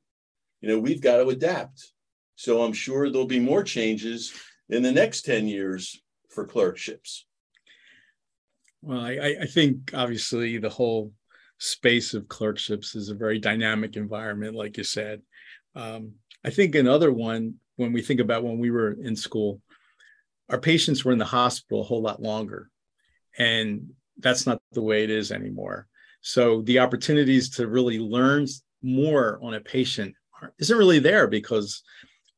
you 0.61 0.69
know, 0.69 0.79
we've 0.79 1.01
got 1.01 1.17
to 1.17 1.29
adapt. 1.29 1.93
So 2.37 2.63
I'm 2.63 2.73
sure 2.73 3.11
there'll 3.11 3.27
be 3.27 3.41
more 3.41 3.63
changes 3.63 4.33
in 4.69 4.83
the 4.83 4.93
next 4.93 5.23
10 5.23 5.49
years 5.49 6.03
for 6.31 6.47
clerkships. 6.47 7.27
Well, 8.83 9.01
I, 9.01 9.37
I 9.43 9.47
think 9.47 9.91
obviously 9.93 10.57
the 10.59 10.71
whole 10.71 11.13
space 11.59 12.15
of 12.15 12.29
clerkships 12.29 12.95
is 12.95 13.11
a 13.11 13.15
very 13.15 13.39
dynamic 13.39 13.97
environment, 13.97 14.55
like 14.55 14.79
you 14.79 14.85
said. 14.85 15.21
Um, 15.75 16.13
I 16.45 16.51
think 16.51 16.75
another 16.75 17.13
one, 17.13 17.57
when 17.77 17.93
we 17.93 18.01
think 18.01 18.21
about 18.21 18.43
when 18.43 18.59
we 18.59 18.71
were 18.71 18.93
in 18.93 19.15
school, 19.15 19.61
our 20.49 20.59
patients 20.59 21.05
were 21.05 21.13
in 21.13 21.19
the 21.19 21.25
hospital 21.25 21.83
a 21.83 21.85
whole 21.85 22.03
lot 22.03 22.23
longer. 22.23 22.71
And 23.39 23.91
that's 24.21 24.47
not 24.47 24.61
the 24.73 24.83
way 24.83 25.05
it 25.05 25.11
is 25.11 25.33
anymore. 25.33 25.87
So 26.23 26.63
the 26.63 26.79
opportunities 26.79 27.51
to 27.57 27.67
really 27.67 27.99
learn 27.99 28.47
more 28.83 29.39
on 29.43 29.55
a 29.55 29.61
patient 29.61 30.15
isn't 30.59 30.77
really 30.77 30.99
there 30.99 31.27
because 31.27 31.83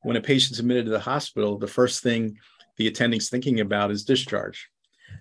when 0.02 0.16
a 0.16 0.20
patient's 0.20 0.58
admitted 0.58 0.86
to 0.86 0.90
the 0.90 1.00
hospital, 1.00 1.58
the 1.58 1.66
first 1.66 2.02
thing 2.02 2.36
the 2.76 2.86
attending's 2.86 3.28
thinking 3.28 3.60
about 3.60 3.90
is 3.90 4.04
discharge. 4.04 4.68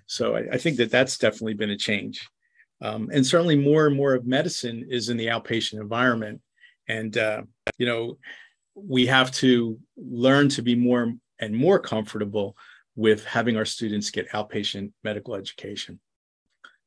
So 0.06 0.36
I, 0.36 0.54
I 0.54 0.58
think 0.58 0.76
that 0.78 0.90
that's 0.90 1.18
definitely 1.18 1.54
been 1.54 1.70
a 1.70 1.76
change. 1.76 2.26
Um, 2.80 3.10
and 3.12 3.24
certainly 3.24 3.56
more 3.56 3.86
and 3.86 3.96
more 3.96 4.14
of 4.14 4.26
medicine 4.26 4.86
is 4.88 5.08
in 5.08 5.16
the 5.16 5.26
outpatient 5.26 5.80
environment. 5.80 6.40
And, 6.88 7.16
uh, 7.16 7.42
you 7.78 7.86
know, 7.86 8.18
we 8.74 9.06
have 9.06 9.30
to 9.32 9.78
learn 9.96 10.48
to 10.50 10.62
be 10.62 10.74
more 10.74 11.12
and 11.38 11.54
more 11.54 11.78
comfortable 11.78 12.56
with 12.96 13.24
having 13.24 13.56
our 13.56 13.64
students 13.64 14.10
get 14.10 14.30
outpatient 14.30 14.92
medical 15.04 15.34
education. 15.34 16.00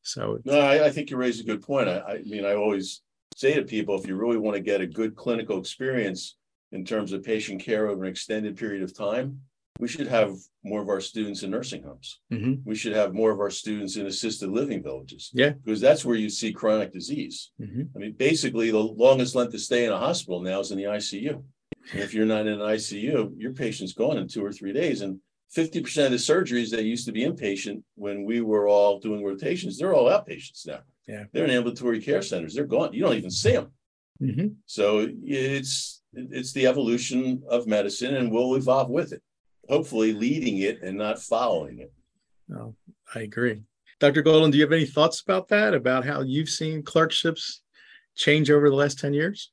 So, 0.06 0.40
no, 0.46 0.60
I, 0.60 0.86
I 0.86 0.90
think 0.92 1.10
you 1.10 1.18
raise 1.18 1.40
a 1.40 1.44
good 1.44 1.62
point. 1.62 1.90
I, 1.90 2.00
I 2.00 2.22
mean, 2.26 2.46
I 2.46 2.54
always 2.54 3.02
say 3.36 3.56
to 3.56 3.64
people 3.64 4.00
if 4.00 4.08
you 4.08 4.16
really 4.16 4.38
want 4.38 4.56
to 4.56 4.62
get 4.62 4.80
a 4.80 4.88
good 4.88 5.16
clinical 5.16 5.60
experience 5.60 6.38
in 6.72 6.86
terms 6.86 7.12
of 7.12 7.24
patient 7.24 7.62
care 7.62 7.88
over 7.88 8.04
an 8.04 8.10
extended 8.10 8.56
period 8.56 8.84
of 8.84 8.96
time, 8.96 9.42
we 9.80 9.88
should 9.88 10.08
have 10.08 10.36
more 10.64 10.82
of 10.82 10.90
our 10.90 11.02
students 11.02 11.44
in 11.44 11.52
nursing 11.52 11.84
homes. 11.84 12.22
Mm-hmm. 12.32 12.70
We 12.70 12.76
should 12.76 12.96
have 12.96 13.14
more 13.14 13.32
of 13.32 13.40
our 13.40 13.50
students 13.50 13.98
in 13.98 14.06
assisted 14.06 14.50
living 14.50 14.82
villages. 14.82 15.32
Yeah. 15.34 15.50
Because 15.50 15.82
that's 15.82 16.06
where 16.06 16.16
you 16.16 16.30
see 16.30 16.54
chronic 16.54 16.94
disease. 16.94 17.52
Mm-hmm. 17.60 17.84
I 17.96 18.00
mean, 18.00 18.14
basically, 18.14 18.72
the 18.72 18.80
longest 18.80 19.36
length 19.36 19.54
of 19.54 19.60
stay 19.60 19.86
in 19.86 19.92
a 19.92 19.98
hospital 19.98 20.42
now 20.42 20.60
is 20.60 20.72
in 20.72 20.78
the 20.78 20.86
ICU. 20.86 21.44
And 21.92 22.02
if 22.02 22.14
you're 22.14 22.26
not 22.26 22.48
in 22.48 22.54
an 22.54 22.60
ICU, 22.60 23.34
your 23.38 23.54
patient's 23.54 23.94
gone 23.94 24.18
in 24.18 24.28
two 24.28 24.46
or 24.46 24.52
three 24.52 24.72
days. 24.72 25.02
And 25.02 25.20
50% 25.56 26.06
of 26.06 26.12
the 26.12 26.18
surgeries 26.18 26.72
that 26.72 26.84
used 26.84 27.06
to 27.06 27.12
be 27.12 27.26
inpatient 27.26 27.84
when 27.96 28.24
we 28.24 28.42
were 28.42 28.68
all 28.68 29.00
doing 29.00 29.24
rotations, 29.24 29.78
they're 29.78 29.94
all 29.94 30.10
outpatients 30.10 30.66
now. 30.68 30.80
Yeah. 31.08 31.26
They're 31.32 31.46
in 31.46 31.52
ambulatory 31.52 32.02
care 32.02 32.22
centers. 32.22 32.56
They're 32.56 32.66
gone. 32.66 32.94
You 32.94 33.04
don't 33.04 33.16
even 33.16 33.32
see 33.32 33.52
them. 33.52 33.72
Mm-hmm. 34.22 34.48
So 34.66 35.10
it's 35.24 36.02
it's 36.14 36.54
the 36.54 36.66
evolution 36.66 37.44
of 37.50 37.68
medicine 37.68 38.16
and 38.16 38.32
we'll 38.32 38.56
evolve 38.56 38.90
with 38.90 39.12
it 39.12 39.22
hopefully 39.70 40.14
leading 40.14 40.60
it 40.60 40.82
and 40.82 40.98
not 40.98 41.22
following 41.22 41.80
it. 41.80 41.94
No, 42.48 42.76
I 43.14 43.22
agree. 43.22 43.64
Dr. 44.00 44.22
Golden, 44.22 44.52
do 44.52 44.58
you 44.58 44.64
have 44.64 44.74
any 44.74 44.86
thoughts 44.86 45.22
about 45.22 45.48
that, 45.50 45.74
about 45.74 46.06
how 46.06 46.22
you've 46.22 46.50
seen 46.50 46.84
clerkships 46.84 47.62
change 48.16 48.52
over 48.52 48.70
the 48.70 48.76
last 48.76 49.00
10 49.00 49.14
years? 49.14 49.52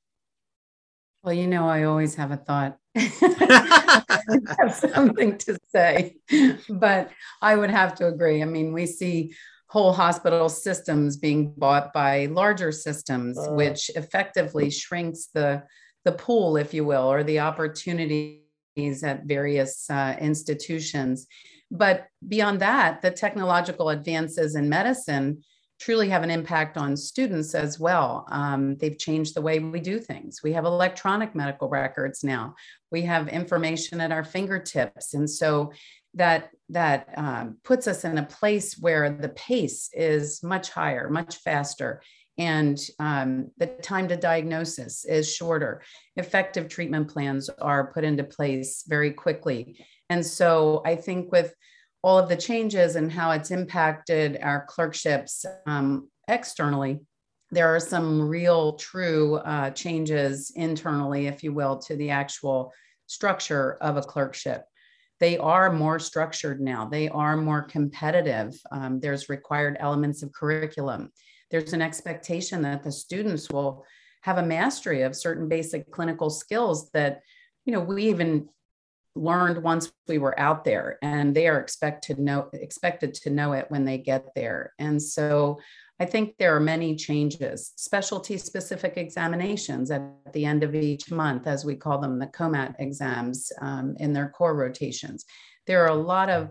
Well, 1.22 1.34
you 1.34 1.46
know, 1.46 1.68
I 1.68 1.84
always 1.84 2.16
have 2.16 2.32
a 2.32 2.36
thought. 2.36 2.76
I 2.94 4.38
have 4.58 4.74
something 4.74 5.38
to 5.38 5.58
say, 5.74 6.16
but 6.68 7.10
I 7.40 7.56
would 7.56 7.70
have 7.70 7.94
to 7.96 8.06
agree. 8.06 8.42
I 8.42 8.44
mean, 8.44 8.72
we 8.72 8.86
see 8.86 9.34
whole 9.68 9.92
hospital 9.92 10.48
systems 10.50 11.16
being 11.16 11.54
bought 11.56 11.92
by 11.94 12.26
larger 12.26 12.72
systems, 12.72 13.38
uh, 13.38 13.52
which 13.52 13.90
effectively 13.96 14.70
shrinks 14.70 15.28
the 15.32 15.62
the 16.04 16.12
pool, 16.12 16.56
if 16.56 16.74
you 16.74 16.84
will, 16.84 17.10
or 17.10 17.22
the 17.22 17.38
opportunities 17.40 18.42
at 19.04 19.24
various 19.24 19.88
uh, 19.88 20.16
institutions. 20.20 21.26
But 21.70 22.06
beyond 22.26 22.60
that, 22.60 23.02
the 23.02 23.12
technological 23.12 23.88
advances 23.88 24.56
in 24.56 24.68
medicine 24.68 25.42
truly 25.82 26.08
have 26.08 26.22
an 26.22 26.30
impact 26.30 26.76
on 26.76 26.96
students 26.96 27.56
as 27.56 27.80
well. 27.80 28.24
Um, 28.30 28.76
they've 28.76 28.96
changed 28.96 29.34
the 29.34 29.42
way 29.42 29.58
we 29.58 29.80
do 29.80 29.98
things. 29.98 30.40
We 30.40 30.52
have 30.52 30.64
electronic 30.64 31.34
medical 31.34 31.68
records 31.68 32.22
now. 32.22 32.54
We 32.92 33.02
have 33.02 33.26
information 33.26 34.00
at 34.00 34.12
our 34.12 34.22
fingertips, 34.22 35.14
and 35.14 35.28
so 35.28 35.72
that 36.14 36.50
that 36.68 37.08
um, 37.16 37.56
puts 37.64 37.88
us 37.88 38.04
in 38.04 38.18
a 38.18 38.26
place 38.26 38.78
where 38.78 39.10
the 39.10 39.30
pace 39.30 39.90
is 39.92 40.40
much 40.44 40.70
higher, 40.70 41.10
much 41.10 41.38
faster, 41.38 42.00
and 42.38 42.78
um, 43.00 43.50
the 43.58 43.66
time 43.66 44.06
to 44.08 44.16
diagnosis 44.16 45.04
is 45.04 45.34
shorter. 45.34 45.82
Effective 46.14 46.68
treatment 46.68 47.08
plans 47.08 47.50
are 47.60 47.92
put 47.92 48.04
into 48.04 48.24
place 48.24 48.84
very 48.86 49.10
quickly. 49.10 49.84
And 50.08 50.24
so 50.24 50.82
I 50.86 50.94
think 50.94 51.32
with 51.32 51.54
all 52.02 52.18
of 52.18 52.28
the 52.28 52.36
changes 52.36 52.96
and 52.96 53.10
how 53.10 53.30
it's 53.30 53.50
impacted 53.50 54.38
our 54.42 54.64
clerkships 54.68 55.44
um, 55.66 56.08
externally, 56.28 57.00
there 57.50 57.74
are 57.74 57.80
some 57.80 58.28
real 58.28 58.74
true 58.74 59.36
uh, 59.36 59.70
changes 59.70 60.52
internally, 60.56 61.26
if 61.26 61.44
you 61.44 61.52
will, 61.52 61.78
to 61.78 61.96
the 61.96 62.10
actual 62.10 62.72
structure 63.06 63.76
of 63.80 63.96
a 63.96 64.02
clerkship. 64.02 64.64
They 65.20 65.38
are 65.38 65.70
more 65.70 65.98
structured 65.98 66.60
now. 66.60 66.86
They 66.86 67.08
are 67.08 67.36
more 67.36 67.62
competitive. 67.62 68.54
Um, 68.72 68.98
there's 68.98 69.28
required 69.28 69.76
elements 69.78 70.22
of 70.22 70.32
curriculum 70.32 71.10
there's 71.52 71.74
an 71.74 71.82
expectation 71.82 72.62
that 72.62 72.82
the 72.82 72.90
students 72.90 73.50
will 73.50 73.84
have 74.22 74.38
a 74.38 74.42
mastery 74.42 75.02
of 75.02 75.14
certain 75.14 75.48
basic 75.48 75.88
clinical 75.92 76.30
skills 76.30 76.90
that 76.92 77.20
you 77.66 77.72
know 77.72 77.80
we 77.80 78.08
even 78.08 78.48
learned 79.14 79.62
once 79.62 79.92
we 80.08 80.18
were 80.18 80.38
out 80.38 80.64
there 80.64 80.98
and 81.02 81.34
they 81.34 81.46
are 81.46 81.60
expect 81.60 82.04
to 82.04 82.20
know 82.20 82.48
expected 82.54 83.12
to 83.12 83.30
know 83.30 83.52
it 83.52 83.66
when 83.68 83.84
they 83.84 83.98
get 83.98 84.26
there 84.34 84.72
and 84.78 85.00
so 85.00 85.58
i 86.00 86.04
think 86.04 86.34
there 86.38 86.56
are 86.56 86.60
many 86.60 86.96
changes 86.96 87.72
specialty 87.76 88.38
specific 88.38 88.96
examinations 88.96 89.90
at 89.90 90.02
the 90.32 90.46
end 90.46 90.62
of 90.62 90.74
each 90.74 91.10
month 91.10 91.46
as 91.46 91.64
we 91.64 91.76
call 91.76 91.98
them 91.98 92.18
the 92.18 92.26
comat 92.28 92.74
exams 92.78 93.52
um, 93.60 93.94
in 94.00 94.14
their 94.14 94.30
core 94.30 94.56
rotations 94.56 95.26
there 95.66 95.84
are 95.84 95.90
a 95.90 95.94
lot 95.94 96.30
of 96.30 96.50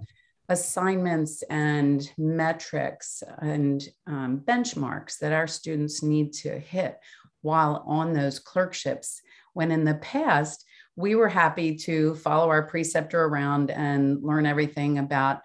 assignments 0.51 1.43
and 1.43 2.11
metrics 2.17 3.23
and 3.39 3.87
um, 4.05 4.41
benchmarks 4.45 5.17
that 5.19 5.31
our 5.31 5.47
students 5.47 6.03
need 6.03 6.33
to 6.33 6.59
hit 6.59 6.99
while 7.41 7.83
on 7.87 8.13
those 8.13 8.37
clerkships. 8.39 9.21
When 9.53 9.71
in 9.71 9.85
the 9.85 9.95
past, 9.95 10.65
we 10.95 11.15
were 11.15 11.29
happy 11.29 11.75
to 11.75 12.15
follow 12.15 12.49
our 12.49 12.63
preceptor 12.63 13.23
around 13.25 13.71
and 13.71 14.21
learn 14.23 14.45
everything 14.45 14.97
about 14.97 15.41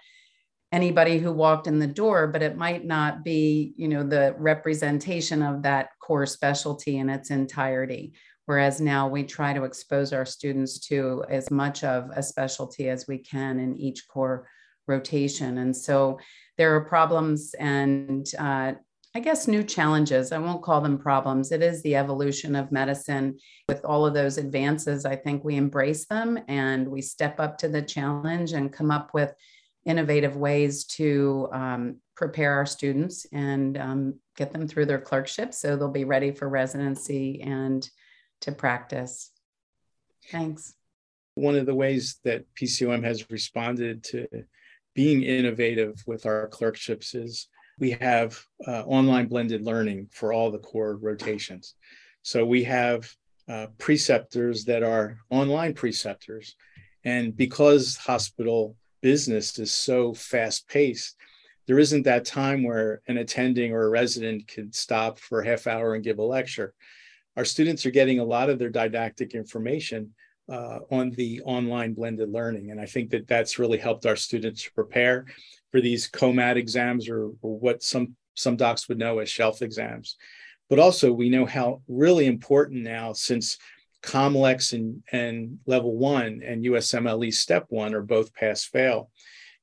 anybody 0.72 1.18
who 1.18 1.32
walked 1.32 1.66
in 1.66 1.78
the 1.78 1.86
door 1.86 2.26
but 2.26 2.42
it 2.42 2.56
might 2.56 2.84
not 2.84 3.22
be 3.24 3.72
you 3.76 3.86
know 3.86 4.02
the 4.02 4.34
representation 4.38 5.42
of 5.42 5.62
that 5.62 5.90
core 6.00 6.26
specialty 6.26 6.98
in 6.98 7.08
its 7.08 7.30
entirety 7.30 8.12
whereas 8.46 8.80
now 8.80 9.06
we 9.06 9.22
try 9.22 9.52
to 9.52 9.64
expose 9.64 10.12
our 10.12 10.24
students 10.24 10.80
to 10.80 11.24
as 11.28 11.50
much 11.50 11.84
of 11.84 12.10
a 12.14 12.22
specialty 12.22 12.88
as 12.88 13.06
we 13.06 13.18
can 13.18 13.60
in 13.60 13.76
each 13.76 14.08
core 14.08 14.48
rotation. 14.88 15.58
And 15.58 15.76
so 15.76 16.18
there 16.56 16.74
are 16.74 16.84
problems 16.84 17.54
and 17.58 18.26
uh, 18.38 18.74
I 19.16 19.18
guess 19.18 19.48
new 19.48 19.64
challenges. 19.64 20.30
I 20.30 20.36
won't 20.36 20.60
call 20.60 20.82
them 20.82 20.98
problems. 20.98 21.50
It 21.50 21.62
is 21.62 21.80
the 21.80 21.96
evolution 21.96 22.54
of 22.54 22.70
medicine. 22.70 23.38
With 23.66 23.82
all 23.82 24.04
of 24.04 24.12
those 24.12 24.36
advances, 24.36 25.06
I 25.06 25.16
think 25.16 25.42
we 25.42 25.56
embrace 25.56 26.04
them 26.04 26.38
and 26.48 26.86
we 26.86 27.00
step 27.00 27.40
up 27.40 27.56
to 27.58 27.68
the 27.68 27.80
challenge 27.80 28.52
and 28.52 28.70
come 28.70 28.90
up 28.90 29.14
with 29.14 29.32
innovative 29.86 30.36
ways 30.36 30.84
to 30.98 31.48
um, 31.50 31.96
prepare 32.14 32.56
our 32.56 32.66
students 32.66 33.24
and 33.32 33.78
um, 33.78 34.20
get 34.36 34.52
them 34.52 34.68
through 34.68 34.84
their 34.84 35.00
clerkship 35.00 35.54
so 35.54 35.76
they'll 35.76 35.88
be 35.88 36.04
ready 36.04 36.30
for 36.30 36.46
residency 36.46 37.40
and 37.40 37.88
to 38.42 38.52
practice. 38.52 39.30
Thanks. 40.30 40.74
One 41.36 41.56
of 41.56 41.64
the 41.64 41.74
ways 41.74 42.18
that 42.24 42.44
PCOM 42.54 43.02
has 43.02 43.30
responded 43.30 44.04
to 44.04 44.26
being 44.94 45.22
innovative 45.22 46.04
with 46.06 46.26
our 46.26 46.48
clerkships 46.48 47.14
is 47.14 47.48
we 47.78 47.90
have 47.92 48.38
uh, 48.66 48.82
online 48.82 49.26
blended 49.26 49.62
learning 49.62 50.08
for 50.10 50.32
all 50.32 50.50
the 50.50 50.58
core 50.58 50.96
rotations. 50.96 51.74
So 52.22 52.44
we 52.44 52.64
have 52.64 53.10
uh, 53.48 53.68
preceptors 53.78 54.64
that 54.64 54.82
are 54.82 55.18
online 55.30 55.74
preceptors. 55.74 56.56
And 57.04 57.36
because 57.36 57.96
hospital 57.96 58.76
business 59.02 59.58
is 59.58 59.72
so 59.72 60.14
fast 60.14 60.68
paced, 60.68 61.16
there 61.66 61.78
isn't 61.78 62.04
that 62.04 62.24
time 62.24 62.62
where 62.62 63.02
an 63.08 63.18
attending 63.18 63.72
or 63.72 63.84
a 63.84 63.90
resident 63.90 64.48
can 64.48 64.72
stop 64.72 65.18
for 65.18 65.40
a 65.40 65.46
half 65.46 65.66
hour 65.66 65.94
and 65.94 66.04
give 66.04 66.18
a 66.18 66.22
lecture. 66.22 66.74
Our 67.36 67.44
students 67.44 67.84
are 67.84 67.90
getting 67.90 68.18
a 68.18 68.24
lot 68.24 68.48
of 68.48 68.58
their 68.58 68.70
didactic 68.70 69.34
information 69.34 70.14
uh, 70.48 70.78
on 70.90 71.10
the 71.10 71.42
online 71.42 71.92
blended 71.92 72.30
learning. 72.30 72.70
And 72.70 72.80
I 72.80 72.86
think 72.86 73.10
that 73.10 73.26
that's 73.28 73.58
really 73.58 73.78
helped 73.78 74.06
our 74.06 74.16
students 74.16 74.68
prepare 74.68 75.26
for 75.76 75.82
these 75.82 76.08
COMAT 76.08 76.56
exams 76.56 77.06
or, 77.06 77.32
or 77.42 77.58
what 77.58 77.82
some, 77.82 78.16
some 78.34 78.56
docs 78.56 78.88
would 78.88 78.96
know 78.96 79.18
as 79.18 79.28
shelf 79.28 79.60
exams. 79.60 80.16
But 80.70 80.78
also, 80.78 81.12
we 81.12 81.28
know 81.28 81.44
how 81.44 81.82
really 81.86 82.24
important 82.24 82.82
now, 82.82 83.12
since 83.12 83.58
COMLEX 84.02 84.72
and, 84.72 85.02
and 85.12 85.58
level 85.66 85.94
one 85.94 86.40
and 86.42 86.64
USMLE 86.64 87.30
step 87.34 87.66
one 87.68 87.92
are 87.92 88.00
both 88.00 88.32
pass 88.32 88.64
fail. 88.64 89.10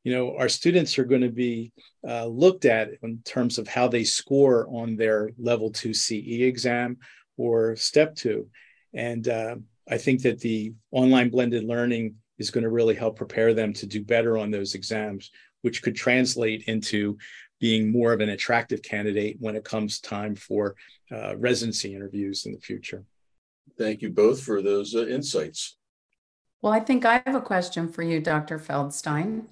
You 0.03 0.13
know, 0.13 0.38
our 0.38 0.50
students 0.50 1.00
are 1.00 1.05
going 1.05 1.22
to 1.22 1.32
be 1.32 1.72
uh, 2.08 2.27
looked 2.27 2.65
at 2.65 2.89
in 3.01 3.17
terms 3.25 3.58
of 3.58 3.67
how 3.67 3.88
they 3.88 4.03
score 4.03 4.67
on 4.70 4.96
their 4.96 5.32
level 5.39 5.72
two 5.72 5.96
CE 5.96 6.43
exam 6.43 6.98
or 7.38 7.75
step 7.75 8.13
two. 8.13 8.50
And 8.93 9.27
uh, 9.27 9.55
I 9.89 9.98
think 9.98 10.22
that 10.22 10.41
the 10.41 10.74
online 10.91 11.32
blended 11.32 11.63
learning 11.63 12.17
is 12.38 12.51
going 12.51 12.65
to 12.65 12.70
really 12.70 12.93
help 12.93 13.15
prepare 13.15 13.55
them 13.55 13.74
to 13.74 13.88
do 13.88 14.03
better 14.03 14.38
on 14.38 14.51
those 14.51 14.75
exams, 14.75 15.32
which 15.63 15.82
could 15.82 15.96
translate 15.96 16.65
into 16.67 17.17
being 17.60 17.91
more 17.91 18.13
of 18.13 18.20
an 18.20 18.29
attractive 18.29 18.82
candidate 18.82 19.38
when 19.39 19.55
it 19.55 19.63
comes 19.63 20.00
time 20.00 20.36
for 20.36 20.75
uh, 21.12 21.36
residency 21.38 21.96
interviews 21.96 22.46
in 22.46 22.51
the 22.51 22.60
future. 22.60 23.03
Thank 23.77 24.01
you 24.01 24.10
both 24.10 24.43
for 24.43 24.62
those 24.62 24.93
uh, 24.93 25.08
insights. 25.08 25.77
Well, 26.62 26.74
I 26.74 26.79
think 26.79 27.05
I 27.05 27.22
have 27.25 27.36
a 27.36 27.41
question 27.41 27.88
for 27.88 28.03
you, 28.03 28.20
Dr. 28.20 28.60
Feldstein. 28.60 29.46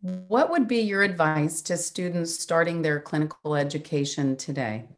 What 0.00 0.50
would 0.50 0.66
be 0.66 0.80
your 0.80 1.02
advice 1.02 1.60
to 1.62 1.76
students 1.76 2.38
starting 2.38 2.82
their 2.82 3.00
clinical 3.00 3.54
education 3.54 4.36
today? 4.36 4.88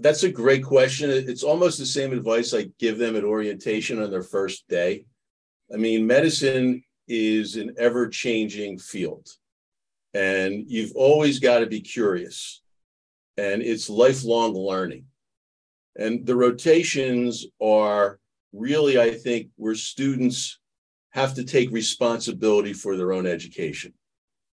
That's 0.00 0.22
a 0.22 0.30
great 0.30 0.62
question. 0.62 1.10
It's 1.10 1.42
almost 1.42 1.78
the 1.78 1.86
same 1.86 2.12
advice 2.12 2.54
I 2.54 2.70
give 2.78 2.98
them 2.98 3.16
at 3.16 3.24
orientation 3.24 4.02
on 4.02 4.10
their 4.10 4.22
first 4.22 4.68
day. 4.68 5.06
I 5.72 5.76
mean, 5.76 6.06
medicine 6.06 6.84
is 7.08 7.56
an 7.56 7.74
ever 7.78 8.08
changing 8.08 8.78
field, 8.78 9.28
and 10.14 10.64
you've 10.68 10.92
always 10.94 11.40
got 11.40 11.58
to 11.58 11.66
be 11.66 11.80
curious, 11.80 12.62
and 13.36 13.62
it's 13.62 13.90
lifelong 13.90 14.54
learning. 14.54 15.06
And 15.96 16.24
the 16.24 16.36
rotations 16.36 17.46
are 17.60 18.18
really, 18.52 18.98
I 18.98 19.12
think, 19.12 19.48
where 19.56 19.74
students 19.74 20.58
have 21.10 21.34
to 21.34 21.44
take 21.44 21.70
responsibility 21.70 22.72
for 22.72 22.96
their 22.96 23.12
own 23.12 23.26
education. 23.26 23.92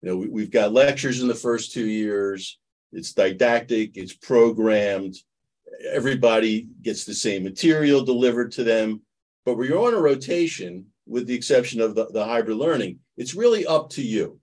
You 0.03 0.09
know, 0.09 0.17
we, 0.17 0.43
have 0.43 0.51
got 0.51 0.73
lectures 0.73 1.21
in 1.21 1.29
the 1.29 1.35
first 1.35 1.73
two 1.73 1.87
years. 1.87 2.59
It's 2.93 3.13
didactic, 3.13 3.97
it's 3.97 4.15
programmed. 4.15 5.17
Everybody 5.91 6.69
gets 6.83 7.05
the 7.05 7.15
same 7.15 7.45
material 7.45 8.05
delivered 8.05 8.53
to 8.53 8.65
them. 8.65 9.03
But 9.45 9.57
when 9.57 9.69
you're 9.69 9.87
on 9.87 9.95
a 9.95 10.01
rotation, 10.01 10.87
with 11.07 11.27
the 11.27 11.35
exception 11.35 11.81
of 11.81 11.95
the, 11.95 12.07
the 12.07 12.25
hybrid 12.25 12.57
learning, 12.57 12.99
it's 13.17 13.35
really 13.35 13.67
up 13.67 13.91
to 13.91 14.03
you. 14.03 14.40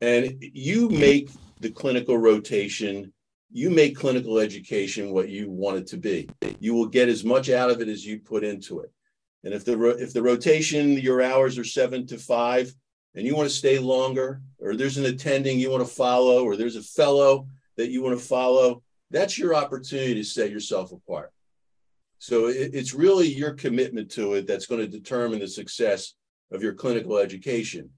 And 0.00 0.36
you 0.40 0.88
make 0.88 1.30
the 1.60 1.70
clinical 1.70 2.18
rotation 2.18 3.12
you 3.56 3.70
make 3.70 3.96
clinical 3.96 4.40
education 4.40 5.12
what 5.12 5.28
you 5.28 5.48
want 5.48 5.76
it 5.76 5.86
to 5.86 5.96
be. 5.96 6.28
You 6.58 6.74
will 6.74 6.88
get 6.88 7.08
as 7.08 7.24
much 7.24 7.48
out 7.48 7.70
of 7.70 7.80
it 7.80 7.88
as 7.88 8.04
you 8.04 8.18
put 8.18 8.42
into 8.42 8.80
it. 8.80 8.90
And 9.44 9.54
if 9.54 9.64
the 9.64 9.90
if 9.90 10.12
the 10.12 10.22
rotation 10.22 10.98
your 10.98 11.22
hours 11.22 11.56
are 11.56 11.64
seven 11.64 12.04
to 12.08 12.18
five, 12.18 12.74
and 13.14 13.24
you 13.24 13.36
want 13.36 13.48
to 13.48 13.54
stay 13.54 13.78
longer, 13.78 14.42
or 14.58 14.74
there's 14.74 14.98
an 14.98 15.04
attending 15.04 15.58
you 15.58 15.70
want 15.70 15.86
to 15.86 15.94
follow, 15.94 16.44
or 16.44 16.56
there's 16.56 16.74
a 16.74 16.82
fellow 16.82 17.46
that 17.76 17.90
you 17.90 18.02
want 18.02 18.18
to 18.18 18.24
follow, 18.24 18.82
that's 19.12 19.38
your 19.38 19.54
opportunity 19.54 20.14
to 20.14 20.24
set 20.24 20.50
yourself 20.50 20.90
apart. 20.90 21.32
So 22.18 22.46
it, 22.46 22.70
it's 22.74 22.92
really 22.92 23.28
your 23.28 23.52
commitment 23.52 24.10
to 24.12 24.34
it 24.34 24.48
that's 24.48 24.66
going 24.66 24.80
to 24.80 24.88
determine 24.88 25.38
the 25.38 25.46
success 25.46 26.14
of 26.50 26.60
your 26.60 26.74
clinical 26.74 27.18
education. 27.18 27.90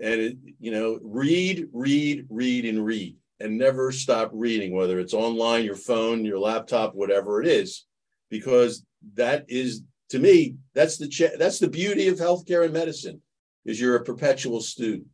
And 0.00 0.20
it, 0.20 0.36
you 0.58 0.70
know, 0.70 0.98
read, 1.02 1.68
read, 1.72 2.26
read, 2.28 2.64
and 2.66 2.84
read 2.84 3.16
and 3.40 3.58
never 3.58 3.92
stop 3.92 4.30
reading, 4.32 4.74
whether 4.74 4.98
it's 4.98 5.14
online, 5.14 5.64
your 5.64 5.76
phone, 5.76 6.24
your 6.24 6.38
laptop, 6.38 6.94
whatever 6.94 7.40
it 7.40 7.48
is, 7.48 7.84
because 8.30 8.84
that 9.14 9.44
is, 9.48 9.82
to 10.10 10.18
me, 10.18 10.56
that's 10.74 10.96
the 10.96 11.08
ch- 11.08 11.38
that's 11.38 11.58
the 11.58 11.68
beauty 11.68 12.08
of 12.08 12.18
healthcare 12.18 12.64
and 12.64 12.72
medicine, 12.72 13.20
is 13.64 13.80
you're 13.80 13.96
a 13.96 14.04
perpetual 14.04 14.60
student. 14.60 15.06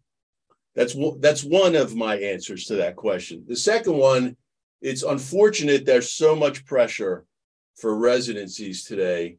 That's 0.75 0.95
one, 0.95 1.21
that's 1.21 1.45
one 1.45 1.75
of 1.75 1.95
my 1.95 2.17
answers 2.17 2.65
to 2.67 2.77
that 2.77 2.97
question. 2.97 3.45
The 3.47 3.57
second 3.57 3.97
one, 3.97 4.37
it's 4.81 5.03
unfortunate 5.03 5.85
there's 5.85 6.13
so 6.13 6.35
much 6.35 6.65
pressure 6.65 7.25
for 7.77 7.97
residencies 7.97 8.85
today 8.85 9.39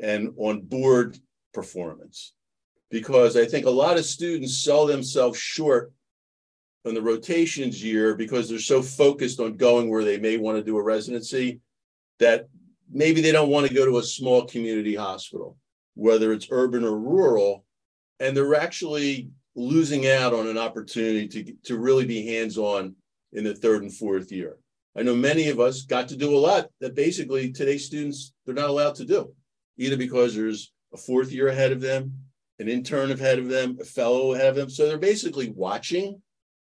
and 0.00 0.32
on 0.36 0.62
board 0.62 1.18
performance 1.52 2.32
because 2.90 3.36
I 3.36 3.44
think 3.44 3.66
a 3.66 3.70
lot 3.70 3.98
of 3.98 4.04
students 4.04 4.58
sell 4.58 4.86
themselves 4.86 5.38
short 5.38 5.92
in 6.84 6.94
the 6.94 7.02
rotations 7.02 7.82
year 7.82 8.14
because 8.14 8.48
they're 8.48 8.58
so 8.58 8.82
focused 8.82 9.40
on 9.40 9.56
going 9.56 9.88
where 9.88 10.04
they 10.04 10.18
may 10.18 10.36
want 10.36 10.58
to 10.58 10.64
do 10.64 10.76
a 10.76 10.82
residency 10.82 11.60
that 12.18 12.48
maybe 12.90 13.20
they 13.20 13.32
don't 13.32 13.48
want 13.48 13.66
to 13.66 13.74
go 13.74 13.84
to 13.84 13.98
a 13.98 14.02
small 14.02 14.44
community 14.44 14.94
hospital, 14.94 15.56
whether 15.94 16.32
it's 16.32 16.48
urban 16.50 16.84
or 16.84 16.98
rural, 16.98 17.64
and 18.20 18.36
they're 18.36 18.54
actually 18.54 19.30
losing 19.56 20.06
out 20.06 20.34
on 20.34 20.46
an 20.46 20.58
opportunity 20.58 21.26
to, 21.28 21.52
to 21.64 21.78
really 21.78 22.04
be 22.04 22.26
hands-on 22.26 22.94
in 23.32 23.44
the 23.44 23.54
third 23.54 23.82
and 23.82 23.92
fourth 23.92 24.30
year. 24.30 24.58
I 24.96 25.02
know 25.02 25.14
many 25.14 25.48
of 25.48 25.58
us 25.58 25.82
got 25.82 26.08
to 26.08 26.16
do 26.16 26.36
a 26.36 26.38
lot 26.38 26.68
that 26.80 26.94
basically 26.94 27.50
today's 27.50 27.86
students 27.86 28.32
they're 28.44 28.54
not 28.54 28.70
allowed 28.70 28.94
to 28.96 29.04
do, 29.04 29.32
either 29.76 29.96
because 29.96 30.34
there's 30.34 30.72
a 30.92 30.96
fourth 30.96 31.32
year 31.32 31.48
ahead 31.48 31.72
of 31.72 31.80
them, 31.80 32.12
an 32.58 32.68
intern 32.68 33.10
ahead 33.10 33.38
of 33.38 33.48
them, 33.48 33.78
a 33.80 33.84
fellow 33.84 34.34
ahead 34.34 34.48
of 34.48 34.56
them. 34.56 34.70
So 34.70 34.86
they're 34.86 34.98
basically 34.98 35.50
watching 35.50 36.22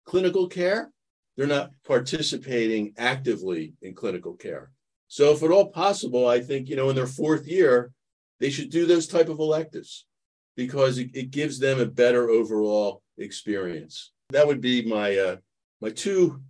clinical 0.05 0.49
care, 0.49 0.91
they're 1.37 1.47
not 1.47 1.71
participating 1.87 2.95
actively 2.97 3.75
in 3.83 3.95
clinical 3.95 4.35
care. 4.35 4.71
So 5.09 5.33
if 5.33 5.43
at 5.43 5.51
all 5.51 5.69
possible, 5.69 6.27
I 6.27 6.41
think, 6.41 6.69
you 6.69 6.77
know, 6.77 6.91
in 6.91 6.97
their 6.97 7.07
fourth 7.07 7.47
year, 7.47 7.93
they 8.41 8.51
should 8.51 8.71
do 8.71 8.87
those 8.87 9.07
type 9.07 9.29
of 9.29 9.39
electives 9.39 10.07
because 10.57 10.99
it, 10.99 11.11
it 11.15 11.31
gives 11.31 11.59
them 11.59 11.81
a 11.81 11.87
better 11.87 12.29
overall 12.29 13.03
experience. 13.19 14.13
That 14.31 14.47
would 14.47 14.61
be 14.61 14.85
my 14.85 15.17
uh, 15.17 15.37
my 15.81 15.91
two 15.91 16.41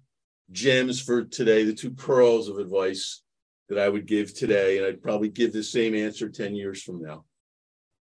gems 0.52 1.00
for 1.02 1.24
today, 1.24 1.64
the 1.64 1.74
two 1.74 1.90
pearls 1.90 2.48
of 2.48 2.58
advice 2.58 3.22
that 3.68 3.78
I 3.78 3.88
would 3.88 4.06
give 4.06 4.32
today, 4.32 4.78
and 4.78 4.86
I'd 4.86 5.02
probably 5.02 5.28
give 5.28 5.52
the 5.52 5.62
same 5.62 5.94
answer 5.94 6.28
10 6.28 6.54
years 6.54 6.82
from 6.82 7.02
now. 7.02 7.24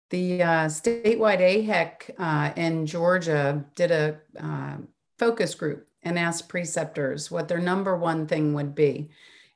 The 0.09 0.43
uh, 0.43 0.65
statewide 0.67 1.39
AHEC 1.39 2.11
uh, 2.17 2.53
in 2.55 2.85
Georgia 2.85 3.65
did 3.75 3.91
a 3.91 4.19
uh, 4.39 4.77
focus 5.17 5.55
group 5.55 5.87
and 6.03 6.19
asked 6.19 6.47
preceptors 6.47 7.31
what 7.31 7.47
their 7.47 7.59
number 7.59 7.97
one 7.97 8.27
thing 8.27 8.53
would 8.53 8.75
be 8.75 9.09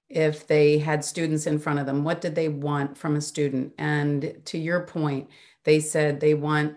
if 0.09 0.47
they 0.47 0.79
had 0.79 1.05
students 1.05 1.45
in 1.45 1.59
front 1.59 1.79
of 1.79 1.85
them. 1.85 2.03
What 2.03 2.21
did 2.21 2.33
they 2.33 2.49
want 2.49 2.97
from 2.97 3.15
a 3.15 3.21
student? 3.21 3.73
And 3.77 4.41
to 4.45 4.57
your 4.57 4.81
point, 4.81 5.29
they 5.63 5.79
said 5.79 6.19
they 6.19 6.33
want 6.33 6.75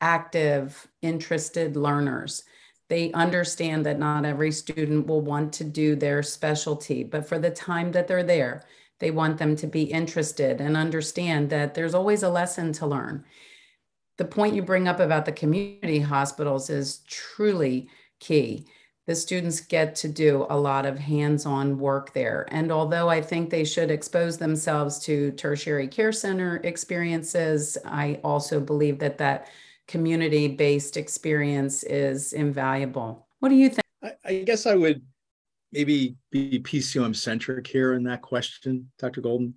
active, 0.00 0.88
interested 1.00 1.76
learners. 1.76 2.42
They 2.88 3.12
understand 3.12 3.86
that 3.86 3.98
not 3.98 4.26
every 4.26 4.50
student 4.50 5.06
will 5.06 5.20
want 5.20 5.52
to 5.54 5.64
do 5.64 5.94
their 5.94 6.22
specialty, 6.22 7.04
but 7.04 7.26
for 7.26 7.38
the 7.38 7.50
time 7.50 7.92
that 7.92 8.08
they're 8.08 8.24
there, 8.24 8.64
they 8.98 9.10
want 9.10 9.38
them 9.38 9.56
to 9.56 9.66
be 9.66 9.82
interested 9.82 10.60
and 10.60 10.76
understand 10.76 11.50
that 11.50 11.74
there's 11.74 11.94
always 11.94 12.22
a 12.22 12.28
lesson 12.28 12.72
to 12.74 12.86
learn. 12.86 13.24
The 14.16 14.24
point 14.24 14.54
you 14.54 14.62
bring 14.62 14.86
up 14.86 15.00
about 15.00 15.24
the 15.24 15.32
community 15.32 15.98
hospitals 15.98 16.70
is 16.70 16.98
truly 17.08 17.88
key. 18.20 18.66
The 19.06 19.14
students 19.14 19.60
get 19.60 19.94
to 19.96 20.08
do 20.08 20.46
a 20.48 20.56
lot 20.56 20.86
of 20.86 20.98
hands 20.98 21.44
on 21.44 21.78
work 21.78 22.14
there. 22.14 22.46
And 22.50 22.72
although 22.72 23.08
I 23.08 23.20
think 23.20 23.50
they 23.50 23.64
should 23.64 23.90
expose 23.90 24.38
themselves 24.38 24.98
to 25.00 25.32
tertiary 25.32 25.88
care 25.88 26.12
center 26.12 26.56
experiences, 26.64 27.76
I 27.84 28.20
also 28.24 28.60
believe 28.60 28.98
that 29.00 29.18
that 29.18 29.48
community 29.88 30.48
based 30.48 30.96
experience 30.96 31.82
is 31.82 32.32
invaluable. 32.32 33.26
What 33.40 33.50
do 33.50 33.56
you 33.56 33.68
think? 33.68 33.84
I, 34.02 34.12
I 34.24 34.42
guess 34.44 34.64
I 34.64 34.74
would 34.74 35.02
maybe 35.74 36.16
be 36.30 36.60
PCOM 36.60 37.14
centric 37.14 37.66
here 37.66 37.94
in 37.94 38.04
that 38.04 38.22
question, 38.22 38.90
Dr. 38.98 39.20
Golden. 39.20 39.54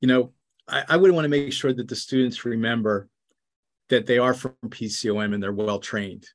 You 0.00 0.08
know, 0.08 0.32
I, 0.68 0.84
I 0.90 0.96
would 0.96 1.12
want 1.12 1.24
to 1.24 1.28
make 1.28 1.52
sure 1.52 1.72
that 1.72 1.88
the 1.88 1.96
students 1.96 2.44
remember 2.44 3.08
that 3.88 4.06
they 4.06 4.18
are 4.18 4.34
from 4.34 4.54
PCOM 4.66 5.32
and 5.32 5.42
they're 5.42 5.52
well 5.52 5.78
trained. 5.78 6.26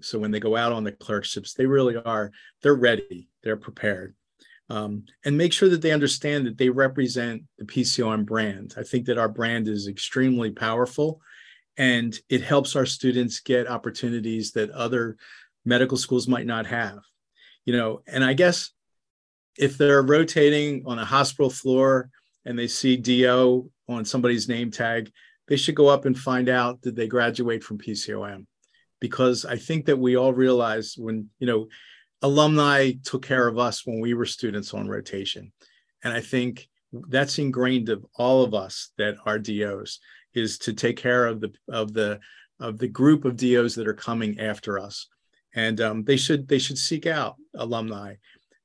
So 0.00 0.18
when 0.18 0.30
they 0.30 0.40
go 0.40 0.56
out 0.56 0.72
on 0.72 0.84
the 0.84 0.92
clerkships, 0.92 1.54
they 1.54 1.66
really 1.66 1.96
are, 1.96 2.30
they're 2.62 2.74
ready, 2.74 3.28
they're 3.42 3.56
prepared. 3.56 4.14
Um, 4.68 5.04
and 5.24 5.36
make 5.36 5.52
sure 5.52 5.68
that 5.68 5.82
they 5.82 5.90
understand 5.90 6.46
that 6.46 6.56
they 6.56 6.68
represent 6.68 7.42
the 7.58 7.64
PCOM 7.64 8.24
brand. 8.24 8.74
I 8.76 8.84
think 8.84 9.06
that 9.06 9.18
our 9.18 9.28
brand 9.28 9.66
is 9.66 9.88
extremely 9.88 10.52
powerful 10.52 11.20
and 11.76 12.16
it 12.28 12.42
helps 12.42 12.76
our 12.76 12.86
students 12.86 13.40
get 13.40 13.68
opportunities 13.68 14.52
that 14.52 14.70
other 14.70 15.16
medical 15.64 15.96
schools 15.96 16.28
might 16.28 16.46
not 16.46 16.66
have. 16.66 17.00
You 17.70 17.76
know, 17.76 18.02
and 18.08 18.24
I 18.24 18.32
guess 18.32 18.72
if 19.56 19.78
they're 19.78 20.02
rotating 20.02 20.82
on 20.86 20.98
a 20.98 21.04
hospital 21.04 21.50
floor 21.50 22.10
and 22.44 22.58
they 22.58 22.66
see 22.66 22.96
DO 22.96 23.70
on 23.88 24.04
somebody's 24.04 24.48
name 24.48 24.72
tag, 24.72 25.12
they 25.46 25.54
should 25.56 25.76
go 25.76 25.86
up 25.86 26.04
and 26.04 26.18
find 26.18 26.48
out 26.48 26.80
did 26.80 26.96
they 26.96 27.06
graduate 27.06 27.62
from 27.62 27.78
PCOM 27.78 28.46
because 28.98 29.44
I 29.44 29.54
think 29.54 29.86
that 29.86 30.00
we 30.00 30.16
all 30.16 30.32
realize 30.32 30.96
when, 30.98 31.28
you 31.38 31.46
know, 31.46 31.68
alumni 32.22 32.90
took 33.04 33.24
care 33.24 33.46
of 33.46 33.56
us 33.56 33.86
when 33.86 34.00
we 34.00 34.14
were 34.14 34.26
students 34.26 34.74
on 34.74 34.88
rotation. 34.88 35.52
And 36.02 36.12
I 36.12 36.22
think 36.22 36.68
that's 36.92 37.38
ingrained 37.38 37.88
of 37.88 38.04
all 38.16 38.42
of 38.42 38.52
us 38.52 38.90
that 38.98 39.14
are 39.26 39.38
DOs 39.38 40.00
is 40.34 40.58
to 40.58 40.72
take 40.72 40.96
care 40.96 41.24
of 41.24 41.40
the 41.40 41.52
of 41.68 41.92
the 41.92 42.18
of 42.58 42.78
the 42.78 42.88
group 42.88 43.24
of 43.24 43.36
DOs 43.36 43.76
that 43.76 43.86
are 43.86 43.94
coming 43.94 44.40
after 44.40 44.80
us, 44.80 45.06
and 45.54 45.80
um, 45.80 46.04
they 46.04 46.16
should 46.16 46.48
they 46.48 46.58
should 46.58 46.78
seek 46.78 47.06
out 47.06 47.36
alumni 47.54 48.14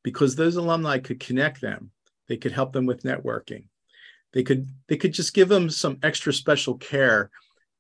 because 0.04 0.36
those 0.36 0.56
alumni 0.56 1.00
could 1.00 1.20
connect 1.20 1.62
them. 1.62 1.92
They 2.28 2.38
could 2.38 2.52
help 2.52 2.74
them 2.74 2.86
with 2.86 3.04
networking. 3.04 3.68
They 4.34 4.44
could 4.44 4.68
they 4.88 4.98
could 4.98 5.14
just 5.14 5.34
give 5.34 5.50
them 5.50 5.70
some 5.70 5.98
extra 6.04 6.34
special 6.34 6.78
care 6.78 7.32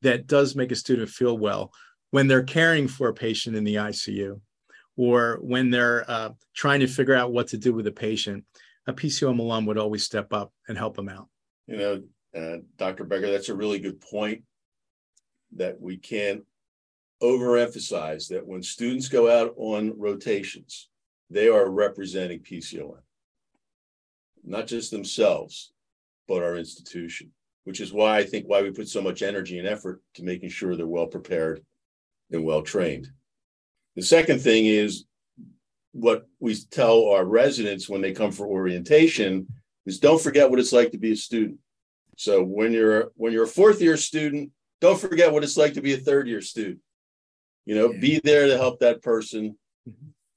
that 0.01 0.27
does 0.27 0.55
make 0.55 0.71
a 0.71 0.75
student 0.75 1.09
feel 1.09 1.37
well 1.37 1.71
when 2.11 2.27
they're 2.27 2.43
caring 2.43 2.87
for 2.87 3.09
a 3.09 3.13
patient 3.13 3.55
in 3.55 3.63
the 3.63 3.75
ICU 3.75 4.39
or 4.97 5.39
when 5.41 5.69
they're 5.69 6.09
uh, 6.09 6.29
trying 6.53 6.79
to 6.79 6.87
figure 6.87 7.15
out 7.15 7.33
what 7.33 7.47
to 7.47 7.57
do 7.57 7.73
with 7.73 7.87
a 7.87 7.91
patient. 7.91 8.45
A 8.87 8.93
PCOM 8.93 9.39
alum 9.39 9.65
would 9.65 9.77
always 9.77 10.03
step 10.03 10.31
up 10.31 10.53
and 10.67 10.77
help 10.77 10.95
them 10.95 11.09
out. 11.09 11.27
You 11.67 11.77
know, 11.77 12.03
uh, 12.35 12.57
Dr. 12.77 13.03
Becker, 13.03 13.31
that's 13.31 13.49
a 13.49 13.55
really 13.55 13.79
good 13.79 13.99
point 13.99 14.43
that 15.55 15.81
we 15.81 15.97
can't 15.97 16.43
overemphasize 17.25 18.27
that 18.29 18.45
when 18.45 18.61
students 18.63 19.07
go 19.07 19.29
out 19.29 19.53
on 19.57 19.97
rotations, 19.97 20.89
they 21.29 21.47
are 21.47 21.69
representing 21.69 22.39
PCOM, 22.39 22.99
not 24.43 24.67
just 24.67 24.91
themselves, 24.91 25.73
but 26.27 26.43
our 26.43 26.55
institution, 26.55 27.31
which 27.63 27.81
is 27.81 27.93
why 27.93 28.17
I 28.17 28.23
think 28.23 28.45
why 28.47 28.61
we 28.61 28.71
put 28.71 28.87
so 28.87 29.01
much 29.01 29.21
energy 29.21 29.59
and 29.59 29.67
effort 29.67 30.01
to 30.15 30.23
making 30.23 30.49
sure 30.49 30.75
they're 30.75 30.87
well 30.87 31.07
prepared 31.07 31.63
and 32.31 32.43
well 32.43 32.61
trained. 32.61 33.07
The 33.95 34.03
second 34.03 34.39
thing 34.39 34.65
is 34.65 35.05
what 35.91 36.27
we 36.39 36.55
tell 36.55 37.07
our 37.09 37.25
residents 37.25 37.87
when 37.87 38.01
they 38.01 38.11
come 38.11 38.31
for 38.31 38.47
orientation 38.47 39.47
is 39.85 39.99
don't 39.99 40.21
forget 40.21 40.49
what 40.49 40.59
it's 40.59 40.73
like 40.73 40.91
to 40.91 40.97
be 40.97 41.13
a 41.13 41.15
student. 41.15 41.59
So 42.17 42.43
when 42.43 42.71
you're 42.71 43.11
when 43.15 43.33
you're 43.33 43.45
a 43.45 43.47
fourth 43.47 43.81
year 43.81 43.97
student, 43.97 44.51
don't 44.81 44.99
forget 44.99 45.31
what 45.31 45.43
it's 45.43 45.57
like 45.57 45.73
to 45.73 45.81
be 45.81 45.93
a 45.93 45.97
third 45.97 46.27
year 46.27 46.41
student. 46.41 46.79
You 47.65 47.75
know, 47.75 47.93
be 47.93 48.19
there 48.23 48.47
to 48.47 48.57
help 48.57 48.79
that 48.79 49.01
person 49.01 49.57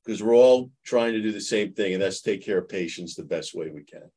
because 0.04 0.18
mm-hmm. 0.18 0.26
we're 0.26 0.34
all 0.34 0.70
trying 0.84 1.12
to 1.12 1.22
do 1.22 1.32
the 1.32 1.40
same 1.40 1.72
thing, 1.72 1.92
and 1.92 2.02
that's 2.02 2.22
take 2.22 2.44
care 2.44 2.58
of 2.58 2.68
patients 2.68 3.14
the 3.14 3.24
best 3.24 3.54
way 3.54 3.70
we 3.70 3.84
can. 3.84 4.10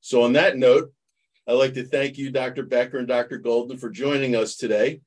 So, 0.00 0.22
on 0.22 0.32
that 0.34 0.56
note, 0.56 0.92
I'd 1.46 1.54
like 1.54 1.74
to 1.74 1.84
thank 1.84 2.18
you, 2.18 2.30
Dr. 2.30 2.62
Becker 2.62 2.98
and 2.98 3.08
Dr. 3.08 3.38
Golden, 3.38 3.78
for 3.78 3.90
joining 3.90 4.36
us 4.36 4.56
today, 4.56 5.00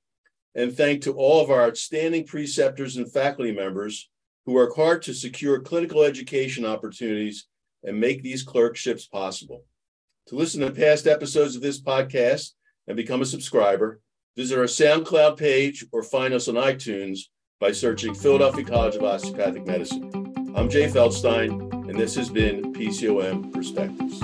and 0.56 0.76
thank 0.76 1.04
to 1.04 1.14
all 1.14 1.42
of 1.42 1.50
our 1.50 1.64
outstanding 1.64 2.26
preceptors 2.26 2.98
and 2.98 3.12
faculty 3.12 3.52
members 3.52 4.10
who 4.46 4.54
work 4.54 4.76
hard 4.76 5.02
to 5.04 5.14
secure 5.14 5.60
clinical 5.60 6.04
education 6.04 6.66
opportunities 6.66 7.48
and 7.84 8.00
make 8.00 8.22
these 8.22 8.44
clerkships 8.44 9.06
possible. 9.06 9.66
To 10.28 10.36
listen 10.36 10.62
to 10.62 10.72
past 10.72 11.08
episodes 11.08 11.56
of 11.56 11.62
this 11.62 11.82
podcast 11.82 12.52
and 12.88 12.96
become 12.98 13.22
a 13.22 13.26
subscriber, 13.26 14.00
visit 14.36 14.58
our 14.58 14.66
SoundCloud 14.66 15.38
page 15.38 15.86
or 15.92 16.04
find 16.04 16.34
us 16.34 16.48
on 16.48 16.56
iTunes 16.56 17.20
by 17.60 17.72
searching 17.72 18.14
Philadelphia 18.14 18.64
College 18.64 18.96
of 18.96 19.04
Osteopathic 19.04 19.66
Medicine. 19.66 20.10
I'm 20.56 20.70
Jay 20.70 20.88
Feldstein, 20.88 21.90
and 21.90 22.00
this 22.00 22.16
has 22.16 22.30
been 22.30 22.74
PCOM 22.74 23.54
Perspectives. 23.54 24.22